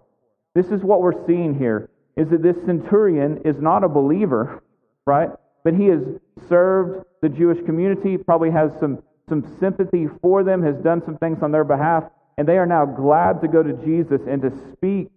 This 0.54 0.68
is 0.68 0.84
what 0.84 1.02
we're 1.02 1.26
seeing 1.26 1.58
here 1.58 1.90
is 2.16 2.30
that 2.30 2.44
this 2.44 2.56
centurion 2.66 3.42
is 3.44 3.60
not 3.60 3.84
a 3.84 3.90
believer, 3.90 4.64
right? 5.06 5.30
But 5.64 5.74
he 5.74 5.88
has 5.88 6.02
served 6.48 7.04
the 7.22 7.30
Jewish 7.30 7.64
community, 7.66 8.18
probably 8.18 8.52
has 8.52 8.72
some, 8.80 9.02
some 9.28 9.58
sympathy 9.60 10.08
for 10.22 10.44
them, 10.44 10.64
has 10.64 10.76
done 10.78 11.02
some 11.04 11.18
things 11.18 11.40
on 11.42 11.52
their 11.52 11.64
behalf, 11.64 12.04
and 12.38 12.48
they 12.48 12.58
are 12.58 12.66
now 12.68 12.86
glad 12.86 13.42
to 13.42 13.48
go 13.48 13.64
to 13.64 13.74
Jesus 13.84 14.22
and 14.28 14.42
to 14.44 14.52
speak 14.72 15.10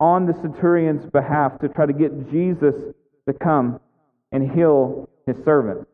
on 0.00 0.26
the 0.26 0.34
centurion's 0.34 1.06
behalf 1.06 1.60
to 1.60 1.68
try 1.68 1.86
to 1.86 1.92
get 1.92 2.30
Jesus 2.30 2.74
to 3.26 3.32
come 3.32 3.80
and 4.32 4.50
heal 4.50 5.08
his 5.26 5.36
servant. 5.44 5.86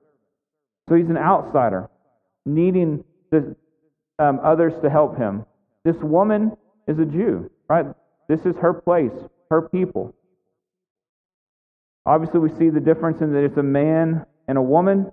So 0.89 0.95
he's 0.95 1.11
an 1.11 1.19
outsider, 1.19 1.91
needing 2.47 3.05
the, 3.31 3.57
um, 4.19 4.41
others 4.43 4.75
to 4.83 4.91
help 4.91 5.17
him. 5.17 5.45
This 5.85 5.97
woman 5.97 6.57
is 6.87 6.99
a 6.99 7.05
Jew, 7.05 7.51
right? 7.69 7.87
This 8.29 8.41
is 8.41 8.55
her 8.61 8.75
place, 8.75 9.13
her 9.51 9.63
people. 9.63 10.15
Obviously, 12.07 12.41
we 12.41 12.51
see 12.59 12.71
the 12.71 12.81
difference 12.81 13.21
in 13.21 13.33
that 13.33 13.45
it's 13.45 13.57
a 13.57 13.63
man 13.63 14.25
and 14.49 14.59
a 14.59 14.63
woman. 14.63 15.11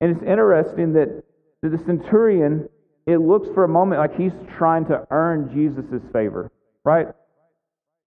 And 0.00 0.16
it's 0.16 0.22
interesting 0.22 0.92
that, 0.94 1.24
the 1.62 1.78
centurion, 1.86 2.68
it 3.06 3.16
looks 3.16 3.48
for 3.54 3.64
a 3.64 3.68
moment 3.68 4.00
like 4.00 4.16
he's 4.16 4.32
trying 4.56 4.84
to 4.86 5.06
earn 5.10 5.50
Jesus' 5.52 6.02
favor, 6.12 6.52
right? 6.84 7.08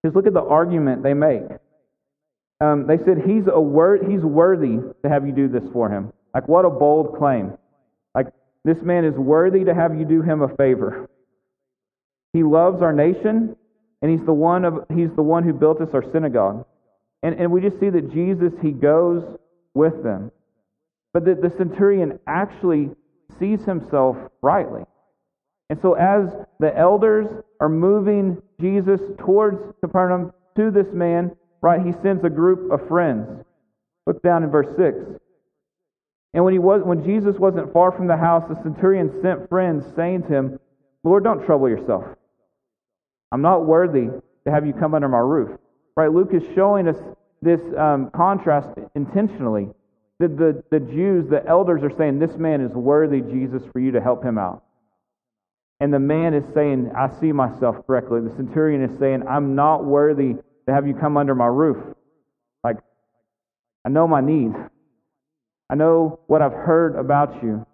Just 0.04 0.16
look 0.16 0.26
at 0.26 0.32
the 0.32 0.42
argument 0.42 1.02
they 1.02 1.14
make. 1.14 1.42
Um, 2.60 2.86
they 2.86 2.98
said 2.98 3.18
he's 3.26 3.44
a 3.52 3.60
wor- 3.60 3.98
he's 4.08 4.22
worthy 4.22 4.78
to 5.02 5.08
have 5.08 5.26
you 5.26 5.32
do 5.32 5.48
this 5.48 5.64
for 5.72 5.90
him. 5.90 6.12
Like 6.34 6.48
what 6.48 6.64
a 6.64 6.70
bold 6.70 7.18
claim! 7.18 7.58
This 8.64 8.82
man 8.82 9.04
is 9.04 9.14
worthy 9.14 9.64
to 9.64 9.74
have 9.74 9.98
you 9.98 10.04
do 10.04 10.22
him 10.22 10.42
a 10.42 10.48
favor. 10.56 11.08
He 12.32 12.42
loves 12.42 12.80
our 12.82 12.92
nation 12.92 13.56
and 14.00 14.10
he's 14.10 14.24
the 14.24 14.32
one 14.32 14.64
of 14.64 14.84
he's 14.94 15.10
the 15.14 15.22
one 15.22 15.44
who 15.44 15.52
built 15.52 15.80
us 15.80 15.90
our 15.92 16.04
synagogue. 16.12 16.64
And 17.22 17.34
and 17.34 17.50
we 17.50 17.60
just 17.60 17.78
see 17.80 17.90
that 17.90 18.12
Jesus 18.12 18.52
he 18.62 18.70
goes 18.70 19.22
with 19.74 20.02
them. 20.02 20.30
But 21.12 21.24
the, 21.24 21.34
the 21.34 21.50
centurion 21.56 22.18
actually 22.26 22.90
sees 23.38 23.64
himself 23.64 24.16
rightly. 24.40 24.82
And 25.70 25.80
so, 25.80 25.94
as 25.94 26.28
the 26.58 26.76
elders 26.76 27.28
are 27.60 27.68
moving 27.68 28.42
Jesus 28.60 29.00
towards 29.18 29.58
Capernaum 29.80 30.32
to 30.56 30.70
this 30.70 30.92
man, 30.92 31.34
right, 31.60 31.80
he 31.84 31.92
sends 32.02 32.24
a 32.24 32.30
group 32.30 32.70
of 32.70 32.86
friends. 32.88 33.44
Look 34.06 34.22
down 34.22 34.42
in 34.42 34.50
verse 34.50 34.68
6. 34.76 35.20
And 36.34 36.44
when, 36.44 36.52
he 36.54 36.58
was, 36.58 36.82
when 36.82 37.04
Jesus 37.04 37.36
wasn't 37.38 37.72
far 37.72 37.92
from 37.92 38.06
the 38.06 38.16
house, 38.16 38.44
the 38.48 38.60
centurion 38.62 39.20
sent 39.22 39.48
friends, 39.48 39.84
saying 39.94 40.22
to 40.22 40.28
him, 40.28 40.58
Lord, 41.04 41.24
don't 41.24 41.44
trouble 41.44 41.68
yourself. 41.68 42.04
I'm 43.30 43.42
not 43.42 43.66
worthy 43.66 44.06
to 44.44 44.50
have 44.50 44.66
you 44.66 44.72
come 44.72 44.94
under 44.94 45.08
my 45.08 45.18
roof. 45.18 45.58
Right? 45.96 46.10
Luke 46.10 46.30
is 46.32 46.42
showing 46.54 46.88
us 46.88 46.96
this 47.42 47.60
um, 47.76 48.10
contrast 48.14 48.68
intentionally. 48.94 49.68
That 50.20 50.38
the, 50.38 50.62
the 50.70 50.78
Jews, 50.78 51.28
the 51.28 51.44
elders, 51.46 51.82
are 51.82 51.92
saying, 51.98 52.18
This 52.18 52.36
man 52.36 52.60
is 52.60 52.70
worthy, 52.72 53.20
Jesus, 53.20 53.62
for 53.72 53.80
you 53.80 53.90
to 53.92 54.00
help 54.00 54.24
him 54.24 54.38
out. 54.38 54.62
And 55.80 55.92
the 55.92 55.98
man 55.98 56.32
is 56.32 56.44
saying, 56.54 56.92
I 56.96 57.08
see 57.18 57.32
myself 57.32 57.84
correctly. 57.86 58.20
The 58.20 58.34
centurion 58.36 58.84
is 58.84 58.96
saying, 59.00 59.24
I'm 59.28 59.56
not 59.56 59.84
worthy 59.84 60.34
to 60.66 60.72
have 60.72 60.86
you 60.86 60.94
come 60.94 61.16
under 61.16 61.34
my 61.34 61.46
roof. 61.46 61.76
Like, 62.62 62.76
I 63.84 63.88
know 63.88 64.06
my 64.06 64.20
needs. 64.20 64.54
I 65.72 65.74
know 65.74 66.20
what 66.26 66.42
I've 66.42 66.52
heard 66.52 66.96
about 66.96 67.42
you. 67.42 67.64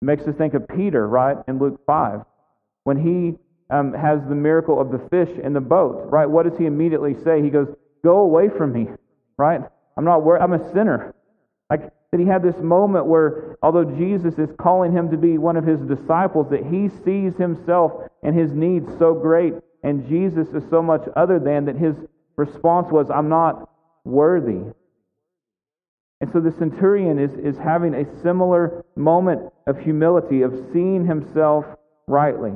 It 0.00 0.04
makes 0.06 0.22
us 0.22 0.34
think 0.36 0.54
of 0.54 0.66
Peter, 0.66 1.06
right, 1.06 1.36
in 1.46 1.58
Luke 1.58 1.82
5, 1.86 2.22
when 2.84 2.96
he 2.96 3.36
um, 3.68 3.92
has 3.92 4.20
the 4.26 4.34
miracle 4.34 4.80
of 4.80 4.90
the 4.90 5.06
fish 5.10 5.28
in 5.44 5.52
the 5.52 5.60
boat, 5.60 6.08
right? 6.10 6.24
What 6.24 6.48
does 6.48 6.58
he 6.58 6.64
immediately 6.64 7.14
say? 7.22 7.42
He 7.42 7.50
goes, 7.50 7.68
Go 8.02 8.20
away 8.20 8.48
from 8.48 8.72
me, 8.72 8.88
right? 9.36 9.60
I'm 9.98 10.04
not 10.06 10.24
worried. 10.24 10.40
I'm 10.40 10.54
a 10.54 10.72
sinner. 10.72 11.14
Like 11.68 11.92
that 12.10 12.18
he 12.18 12.26
had 12.26 12.42
this 12.42 12.56
moment 12.62 13.04
where, 13.04 13.58
although 13.62 13.84
Jesus 13.84 14.38
is 14.38 14.48
calling 14.58 14.92
him 14.92 15.10
to 15.10 15.18
be 15.18 15.36
one 15.36 15.58
of 15.58 15.66
his 15.66 15.80
disciples, 15.80 16.46
that 16.50 16.64
he 16.64 16.88
sees 17.04 17.36
himself 17.36 17.92
and 18.22 18.36
his 18.36 18.50
needs 18.52 18.88
so 18.98 19.12
great, 19.12 19.52
and 19.84 20.08
Jesus 20.08 20.48
is 20.54 20.62
so 20.70 20.82
much 20.82 21.02
other 21.16 21.38
than 21.38 21.66
that 21.66 21.76
his 21.76 21.96
response 22.36 22.90
was, 22.90 23.10
I'm 23.10 23.28
not 23.28 23.68
worthy. 24.04 24.72
And 26.22 26.30
so 26.32 26.38
the 26.40 26.52
centurion 26.56 27.18
is, 27.18 27.32
is 27.32 27.58
having 27.58 27.94
a 27.94 28.22
similar 28.22 28.84
moment 28.94 29.52
of 29.66 29.76
humility, 29.80 30.42
of 30.42 30.52
seeing 30.72 31.04
himself 31.04 31.64
rightly. 32.06 32.52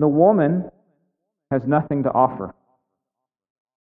The 0.00 0.08
woman 0.08 0.70
has 1.52 1.62
nothing 1.64 2.02
to 2.02 2.10
offer. 2.10 2.52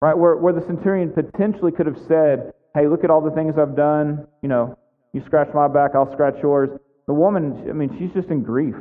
Right? 0.02 0.18
Where, 0.18 0.36
where 0.36 0.52
the 0.52 0.66
centurion 0.68 1.14
potentially 1.14 1.72
could 1.72 1.86
have 1.86 1.98
said, 2.06 2.54
Hey, 2.76 2.88
look 2.88 3.06
at 3.06 3.10
all 3.10 3.22
the 3.22 3.32
things 3.32 3.56
I've 3.58 3.78
done. 3.78 4.28
You 4.44 4.50
know, 4.50 4.78
you 5.14 5.24
scratch 5.26 5.48
my 5.54 5.70
back, 5.70 5.92
I'll 5.96 6.12
scratch 6.12 6.36
yours. 6.44 6.70
The 7.08 7.14
woman, 7.14 7.66
I 7.70 7.72
mean, 7.72 7.96
she's 7.98 8.12
just 8.12 8.28
in 8.28 8.44
grief. 8.44 8.76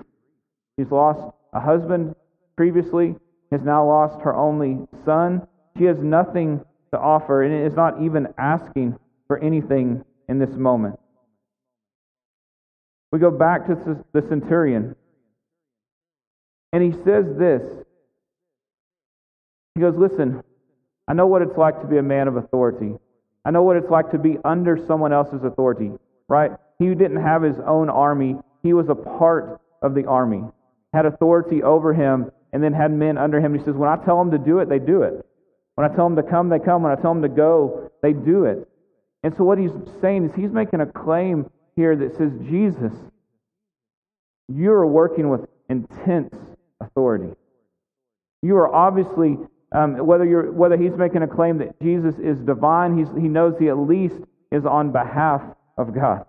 She's 0.76 0.90
lost 0.90 1.20
a 1.52 1.60
husband 1.60 2.16
previously, 2.56 3.14
has 3.52 3.60
now 3.62 3.86
lost 3.86 4.20
her 4.22 4.34
only 4.34 4.88
son. 5.04 5.46
She 5.78 5.84
has 5.84 5.98
nothing 6.00 6.64
to 6.94 7.00
offer 7.00 7.42
and 7.42 7.66
is 7.66 7.76
not 7.76 8.00
even 8.00 8.28
asking 8.38 8.96
for 9.26 9.38
anything 9.38 10.04
in 10.28 10.38
this 10.38 10.54
moment. 10.54 10.98
We 13.10 13.18
go 13.18 13.30
back 13.30 13.66
to 13.66 14.04
the 14.12 14.22
centurion. 14.28 14.96
And 16.72 16.82
he 16.82 16.92
says 17.04 17.26
this 17.36 17.62
He 19.74 19.80
goes, 19.80 19.96
Listen, 19.96 20.42
I 21.06 21.14
know 21.14 21.26
what 21.26 21.42
it's 21.42 21.56
like 21.56 21.80
to 21.80 21.86
be 21.86 21.98
a 21.98 22.02
man 22.02 22.28
of 22.28 22.36
authority. 22.36 22.94
I 23.44 23.50
know 23.50 23.62
what 23.62 23.76
it's 23.76 23.90
like 23.90 24.10
to 24.12 24.18
be 24.18 24.38
under 24.44 24.78
someone 24.86 25.12
else's 25.12 25.44
authority, 25.44 25.92
right? 26.28 26.52
He 26.78 26.86
didn't 26.94 27.22
have 27.22 27.42
his 27.42 27.56
own 27.66 27.90
army, 27.90 28.36
he 28.62 28.72
was 28.72 28.88
a 28.88 28.94
part 28.94 29.60
of 29.82 29.94
the 29.94 30.06
army, 30.06 30.44
had 30.92 31.06
authority 31.06 31.62
over 31.62 31.92
him, 31.92 32.30
and 32.52 32.62
then 32.62 32.72
had 32.72 32.90
men 32.90 33.18
under 33.18 33.40
him. 33.40 33.52
He 33.52 33.62
says, 33.64 33.74
When 33.74 33.90
I 33.90 33.96
tell 33.96 34.18
them 34.18 34.30
to 34.30 34.38
do 34.38 34.60
it, 34.60 34.68
they 34.68 34.78
do 34.78 35.02
it. 35.02 35.26
When 35.74 35.90
I 35.90 35.94
tell 35.94 36.08
them 36.08 36.16
to 36.16 36.22
come, 36.22 36.48
they 36.48 36.58
come. 36.58 36.82
When 36.82 36.92
I 36.92 36.96
tell 36.96 37.12
them 37.12 37.22
to 37.22 37.28
go, 37.28 37.90
they 38.02 38.12
do 38.12 38.44
it. 38.44 38.68
And 39.22 39.34
so 39.36 39.44
what 39.44 39.58
he's 39.58 39.72
saying 40.00 40.26
is 40.26 40.34
he's 40.34 40.52
making 40.52 40.80
a 40.80 40.86
claim 40.86 41.50
here 41.76 41.96
that 41.96 42.16
says, 42.16 42.30
Jesus, 42.48 42.92
you 44.48 44.70
are 44.70 44.86
working 44.86 45.30
with 45.30 45.46
intense 45.68 46.34
authority. 46.80 47.34
You 48.42 48.56
are 48.56 48.72
obviously, 48.72 49.38
um, 49.72 50.06
whether, 50.06 50.24
you're, 50.24 50.52
whether 50.52 50.76
he's 50.76 50.92
making 50.96 51.22
a 51.22 51.26
claim 51.26 51.58
that 51.58 51.80
Jesus 51.80 52.14
is 52.18 52.38
divine, 52.38 52.98
he's, 52.98 53.08
he 53.16 53.28
knows 53.28 53.54
he 53.58 53.68
at 53.68 53.78
least 53.78 54.16
is 54.52 54.66
on 54.66 54.92
behalf 54.92 55.42
of 55.78 55.94
God. 55.94 56.26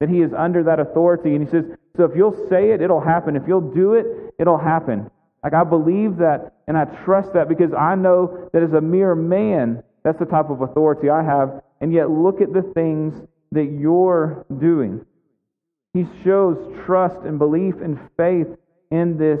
That 0.00 0.08
he 0.08 0.22
is 0.22 0.32
under 0.32 0.62
that 0.64 0.80
authority. 0.80 1.34
And 1.34 1.44
he 1.44 1.50
says, 1.50 1.66
so 1.96 2.04
if 2.04 2.16
you'll 2.16 2.48
say 2.48 2.70
it, 2.70 2.80
it'll 2.80 3.02
happen. 3.02 3.36
If 3.36 3.42
you'll 3.46 3.72
do 3.74 3.94
it, 3.94 4.06
it'll 4.38 4.58
happen. 4.58 5.10
Like 5.42 5.54
I 5.54 5.64
believe 5.64 6.18
that 6.18 6.52
and 6.68 6.76
I 6.76 6.84
trust 7.04 7.32
that 7.34 7.48
because 7.48 7.72
I 7.76 7.94
know 7.94 8.48
that 8.52 8.62
as 8.62 8.72
a 8.72 8.80
mere 8.80 9.14
man, 9.14 9.82
that's 10.04 10.18
the 10.18 10.26
type 10.26 10.50
of 10.50 10.62
authority 10.62 11.10
I 11.10 11.22
have. 11.22 11.62
And 11.80 11.92
yet 11.92 12.10
look 12.10 12.40
at 12.40 12.52
the 12.52 12.62
things 12.74 13.14
that 13.52 13.64
you're 13.64 14.44
doing. 14.60 15.04
He 15.92 16.04
shows 16.22 16.56
trust 16.86 17.16
and 17.24 17.38
belief 17.38 17.74
and 17.82 17.98
faith 18.16 18.46
in 18.90 19.18
this 19.18 19.40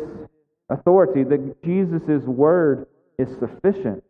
authority, 0.68 1.22
that 1.24 1.62
Jesus' 1.64 2.24
word 2.24 2.86
is 3.18 3.28
sufficient. 3.38 4.02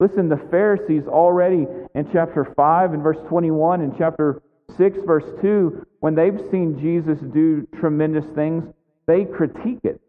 Listen, 0.00 0.28
the 0.28 0.48
Pharisees 0.50 1.04
already 1.06 1.66
in 1.94 2.08
chapter 2.12 2.52
5 2.56 2.92
and 2.92 3.02
verse 3.02 3.18
21 3.28 3.82
and 3.82 3.94
chapter 3.96 4.42
6, 4.76 4.98
verse 5.06 5.24
2, 5.40 5.86
when 6.00 6.14
they've 6.14 6.40
seen 6.50 6.78
Jesus 6.80 7.18
do 7.32 7.66
tremendous 7.78 8.24
things, 8.34 8.64
they 9.06 9.24
critique 9.24 9.80
it. 9.84 10.00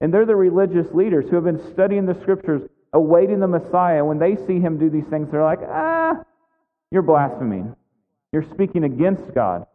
And 0.00 0.12
they're 0.12 0.26
the 0.26 0.36
religious 0.36 0.92
leaders 0.92 1.26
who 1.28 1.36
have 1.36 1.44
been 1.44 1.72
studying 1.72 2.06
the 2.06 2.20
scriptures, 2.20 2.62
awaiting 2.92 3.40
the 3.40 3.48
Messiah. 3.48 4.04
When 4.04 4.18
they 4.18 4.36
see 4.36 4.60
him 4.60 4.78
do 4.78 4.90
these 4.90 5.06
things, 5.06 5.30
they're 5.30 5.42
like, 5.42 5.60
ah, 5.66 6.22
you're 6.90 7.02
blaspheming. 7.02 7.74
You're 8.32 8.48
speaking 8.52 8.84
against 8.84 9.34
God. 9.34 9.66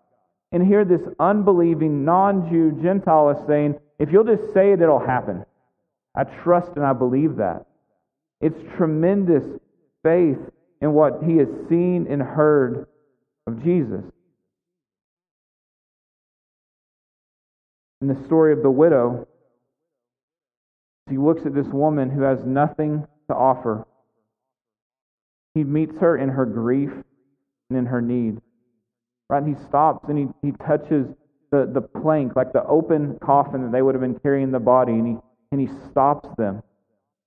And 0.51 0.65
here, 0.65 0.85
this 0.85 1.01
unbelieving, 1.19 2.03
non 2.03 2.49
Jew 2.49 2.77
Gentile 2.81 3.29
is 3.31 3.47
saying, 3.47 3.79
if 3.99 4.11
you'll 4.11 4.23
just 4.23 4.53
say 4.53 4.73
it, 4.73 4.81
it'll 4.81 4.99
happen. 4.99 5.45
I 6.15 6.23
trust 6.25 6.71
and 6.75 6.85
I 6.85 6.93
believe 6.93 7.37
that. 7.37 7.65
It's 8.41 8.59
tremendous 8.75 9.43
faith 10.03 10.39
in 10.81 10.93
what 10.93 11.23
he 11.23 11.37
has 11.37 11.47
seen 11.69 12.07
and 12.09 12.21
heard 12.21 12.87
of 13.47 13.63
Jesus. 13.63 14.03
In 18.01 18.07
the 18.07 18.23
story 18.25 18.51
of 18.51 18.63
the 18.63 18.71
widow, 18.71 19.27
he 21.11 21.17
looks 21.17 21.45
at 21.45 21.53
this 21.53 21.67
woman 21.67 22.09
who 22.09 22.21
has 22.21 22.43
nothing 22.45 23.05
to 23.29 23.35
offer. 23.35 23.85
He 25.53 25.63
meets 25.63 25.97
her 25.99 26.17
in 26.17 26.29
her 26.29 26.45
grief 26.45 26.91
and 27.69 27.77
in 27.77 27.85
her 27.85 28.01
need. 28.01 28.41
Right? 29.29 29.43
He 29.45 29.55
stops 29.67 30.07
and 30.09 30.17
he, 30.17 30.27
he 30.41 30.53
touches 30.65 31.07
the, 31.51 31.69
the 31.71 31.81
plank, 31.81 32.35
like 32.35 32.53
the 32.53 32.63
open 32.65 33.17
coffin 33.21 33.63
that 33.63 33.71
they 33.71 33.81
would 33.81 33.95
have 33.95 34.01
been 34.01 34.19
carrying 34.19 34.51
the 34.51 34.59
body, 34.59 34.93
and 34.93 35.07
he, 35.07 35.17
and 35.51 35.61
he 35.61 35.67
stops 35.89 36.29
them. 36.37 36.63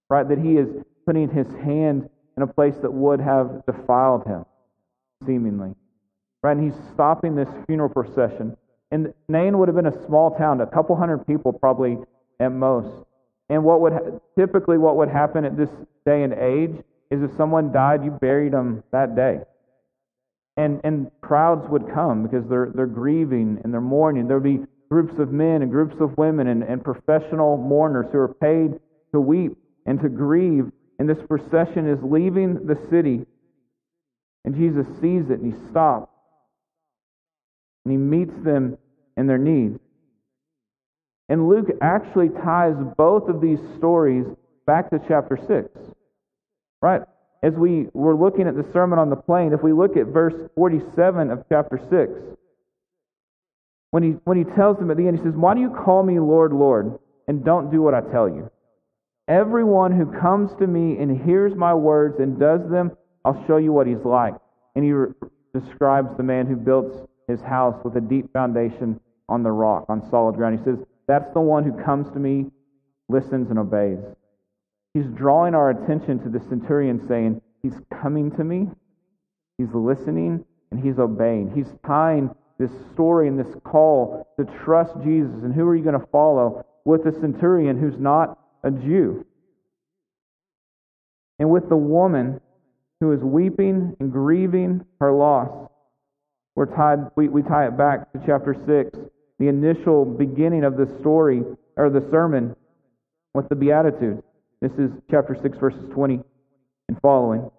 Right? 0.09 0.29
That 0.29 0.39
he 0.39 0.57
is 0.57 0.69
putting 1.07 1.29
his 1.31 1.47
hand 1.63 2.09
in 2.37 2.43
a 2.43 2.47
place 2.47 2.75
that 2.83 2.93
would 2.93 3.21
have 3.21 3.63
defiled 3.67 4.27
him, 4.27 4.45
seemingly. 5.27 5.75
Right? 6.43 6.57
And 6.57 6.65
he's 6.65 6.81
stopping 6.93 7.37
this 7.37 7.49
funeral 7.67 7.91
procession. 7.91 8.57
And 8.91 9.13
Nain 9.29 9.59
would 9.59 9.69
have 9.69 9.77
been 9.77 9.87
a 9.87 10.07
small 10.07 10.37
town, 10.37 10.61
a 10.61 10.67
couple 10.67 10.97
hundred 10.97 11.27
people 11.27 11.53
probably 11.53 11.99
at 12.41 12.53
most. 12.53 13.05
And 13.49 13.65
what 13.65 13.81
would 13.81 14.21
typically 14.39 14.79
what 14.79 14.97
would 14.97 15.09
happen 15.09 15.45
at 15.45 15.57
this 15.57 15.71
day 16.07 16.23
and 16.23 16.33
age 16.33 16.83
is 17.11 17.23
if 17.23 17.37
someone 17.37 17.73
died, 17.73 18.05
you 18.05 18.11
buried 18.11 18.53
them 18.53 18.83
that 18.93 19.15
day. 19.15 19.41
And, 20.57 20.81
and 20.85 21.11
crowds 21.21 21.69
would 21.69 21.93
come 21.93 22.23
because 22.23 22.49
they're, 22.49 22.71
they're 22.75 22.87
grieving 22.87 23.61
and 23.63 23.73
they're 23.73 23.81
mourning. 23.81 24.29
There 24.29 24.39
would 24.39 24.61
be 24.61 24.65
groups 24.89 25.19
of 25.19 25.33
men 25.33 25.63
and 25.63 25.71
groups 25.71 25.97
of 26.01 26.17
women 26.17 26.47
and, 26.47 26.63
and 26.63 26.83
professional 26.83 27.57
mourners 27.57 28.07
who 28.13 28.19
are 28.19 28.35
paid 28.35 28.79
to 29.13 29.21
weep 29.21 29.57
and 29.87 30.01
to 30.01 30.09
grieve. 30.09 30.71
And 30.99 31.09
this 31.09 31.19
procession 31.27 31.89
is 31.89 31.99
leaving 32.03 32.67
the 32.67 32.79
city. 32.89 33.27
And 34.45 34.55
Jesus 34.55 34.87
sees 35.01 35.31
it 35.31 35.41
and 35.41 35.53
he 35.53 35.71
stops. 35.71 36.13
And 37.85 37.93
he 37.93 37.99
meets 37.99 38.35
them 38.45 38.79
in 39.17 39.27
their 39.27 39.39
need. 39.39 39.81
And 41.29 41.49
Luke 41.49 41.69
actually 41.81 42.29
ties 42.29 42.77
both 42.97 43.29
of 43.29 43.41
these 43.41 43.61
stories 43.79 44.27
back 44.67 44.91
to 44.91 45.01
chapter 45.09 45.37
6. 45.37 45.69
Right? 46.83 47.03
as 47.45 47.53
we 47.53 47.89
were 47.93 48.17
looking 48.17 48.49
at 48.49 48.57
the 48.57 48.65
Sermon 48.73 48.99
on 48.99 49.11
the 49.11 49.17
Plain, 49.17 49.53
if 49.53 49.63
we 49.63 49.75
look 49.75 49.99
at 49.99 50.07
verse 50.07 50.33
47 50.55 51.31
of 51.31 51.45
chapter 51.51 51.79
6, 51.91 52.39
when 53.91 54.03
he, 54.03 54.11
when 54.25 54.39
he 54.39 54.45
tells 54.45 54.79
them 54.79 54.91
at 54.91 54.97
the 54.97 55.07
end, 55.07 55.19
he 55.19 55.25
says, 55.25 55.35
Why 55.35 55.53
do 55.53 55.61
you 55.61 55.69
call 55.69 56.03
me 56.03 56.19
Lord, 56.19 56.55
Lord, 56.55 56.99
and 57.29 57.45
don't 57.45 57.71
do 57.71 57.83
what 57.83 57.93
I 57.93 58.01
tell 58.01 58.31
you? 58.31 58.51
Everyone 59.29 59.93
who 59.93 60.19
comes 60.19 60.55
to 60.59 60.67
me 60.67 60.97
and 60.99 61.23
hears 61.23 61.55
my 61.55 61.75
words 61.75 62.19
and 62.19 62.41
does 62.41 62.67
them, 62.71 62.93
I'll 63.27 63.45
show 63.47 63.59
you 63.59 63.75
what 63.75 63.87
he's 63.87 64.05
like. 64.05 64.35
And 64.75 64.83
he 64.83 64.93
re- 64.93 65.13
describes 65.53 66.17
the 66.17 66.23
man 66.23 66.47
who 66.47 66.57
builds 66.57 66.97
his 67.29 67.43
house 67.43 67.79
with 67.85 67.95
a 67.97 68.01
deep 68.01 68.33
foundation 68.33 68.99
on 69.29 69.43
the 69.43 69.53
rock, 69.53 69.85
on 69.91 70.09
solid 70.11 70.37
ground. 70.37 70.59
He 70.59 70.65
says, 70.65 70.79
That's 71.07 71.33
the 71.33 71.41
one 71.41 71.65
who 71.65 71.83
comes 71.85 72.11
to 72.13 72.19
me, 72.19 72.47
listens, 73.09 73.51
and 73.51 73.59
obeys. 73.59 73.99
He's 74.95 75.07
drawing 75.07 75.55
our 75.55 75.71
attention 75.71 76.21
to 76.21 76.29
the 76.29 76.41
centurion, 76.49 77.07
saying, 77.07 77.41
He's 77.63 77.75
coming 78.03 78.31
to 78.33 78.45
me, 78.45 78.69
he's 79.59 79.73
listening, 79.73 80.45
and 80.71 80.85
he's 80.85 80.99
obeying. 80.99 81.53
He's 81.55 81.73
tying 81.87 82.31
this 82.59 82.71
story 82.93 83.27
and 83.29 83.39
this 83.39 83.55
call 83.65 84.29
to 84.39 84.45
trust 84.65 84.93
Jesus. 85.03 85.43
And 85.43 85.55
who 85.55 85.67
are 85.67 85.75
you 85.75 85.83
going 85.83 85.99
to 85.99 86.07
follow? 86.09 86.65
With 86.85 87.05
the 87.05 87.13
centurion 87.13 87.81
who's 87.81 87.99
not 87.99 88.39
a 88.63 88.71
Jew. 88.71 89.25
And 91.39 91.51
with 91.51 91.69
the 91.69 91.77
woman 91.77 92.41
who 93.01 93.13
is 93.13 93.21
weeping 93.21 93.97
and 94.01 94.13
grieving 94.13 94.85
her 95.01 95.13
loss. 95.13 95.69
We're 96.55 96.75
tied, 96.75 97.11
we, 97.17 97.29
we 97.29 97.43
tie 97.43 97.67
it 97.67 97.77
back 97.77 98.13
to 98.13 98.21
chapter 98.25 98.55
6, 98.67 98.99
the 99.45 99.51
initial 99.51 100.05
beginning 100.05 100.65
of 100.65 100.77
the 100.77 100.89
story, 101.01 101.43
or 101.77 101.91
the 101.91 102.07
sermon, 102.11 102.57
with 103.35 103.49
the 103.49 103.55
Beatitudes. 103.55 104.23
This 104.61 104.73
is 104.73 104.91
chapter 105.11 105.37
6, 105.41 105.59
verses 105.59 105.85
20 105.93 106.21
and 106.89 107.01
following. 107.03 107.51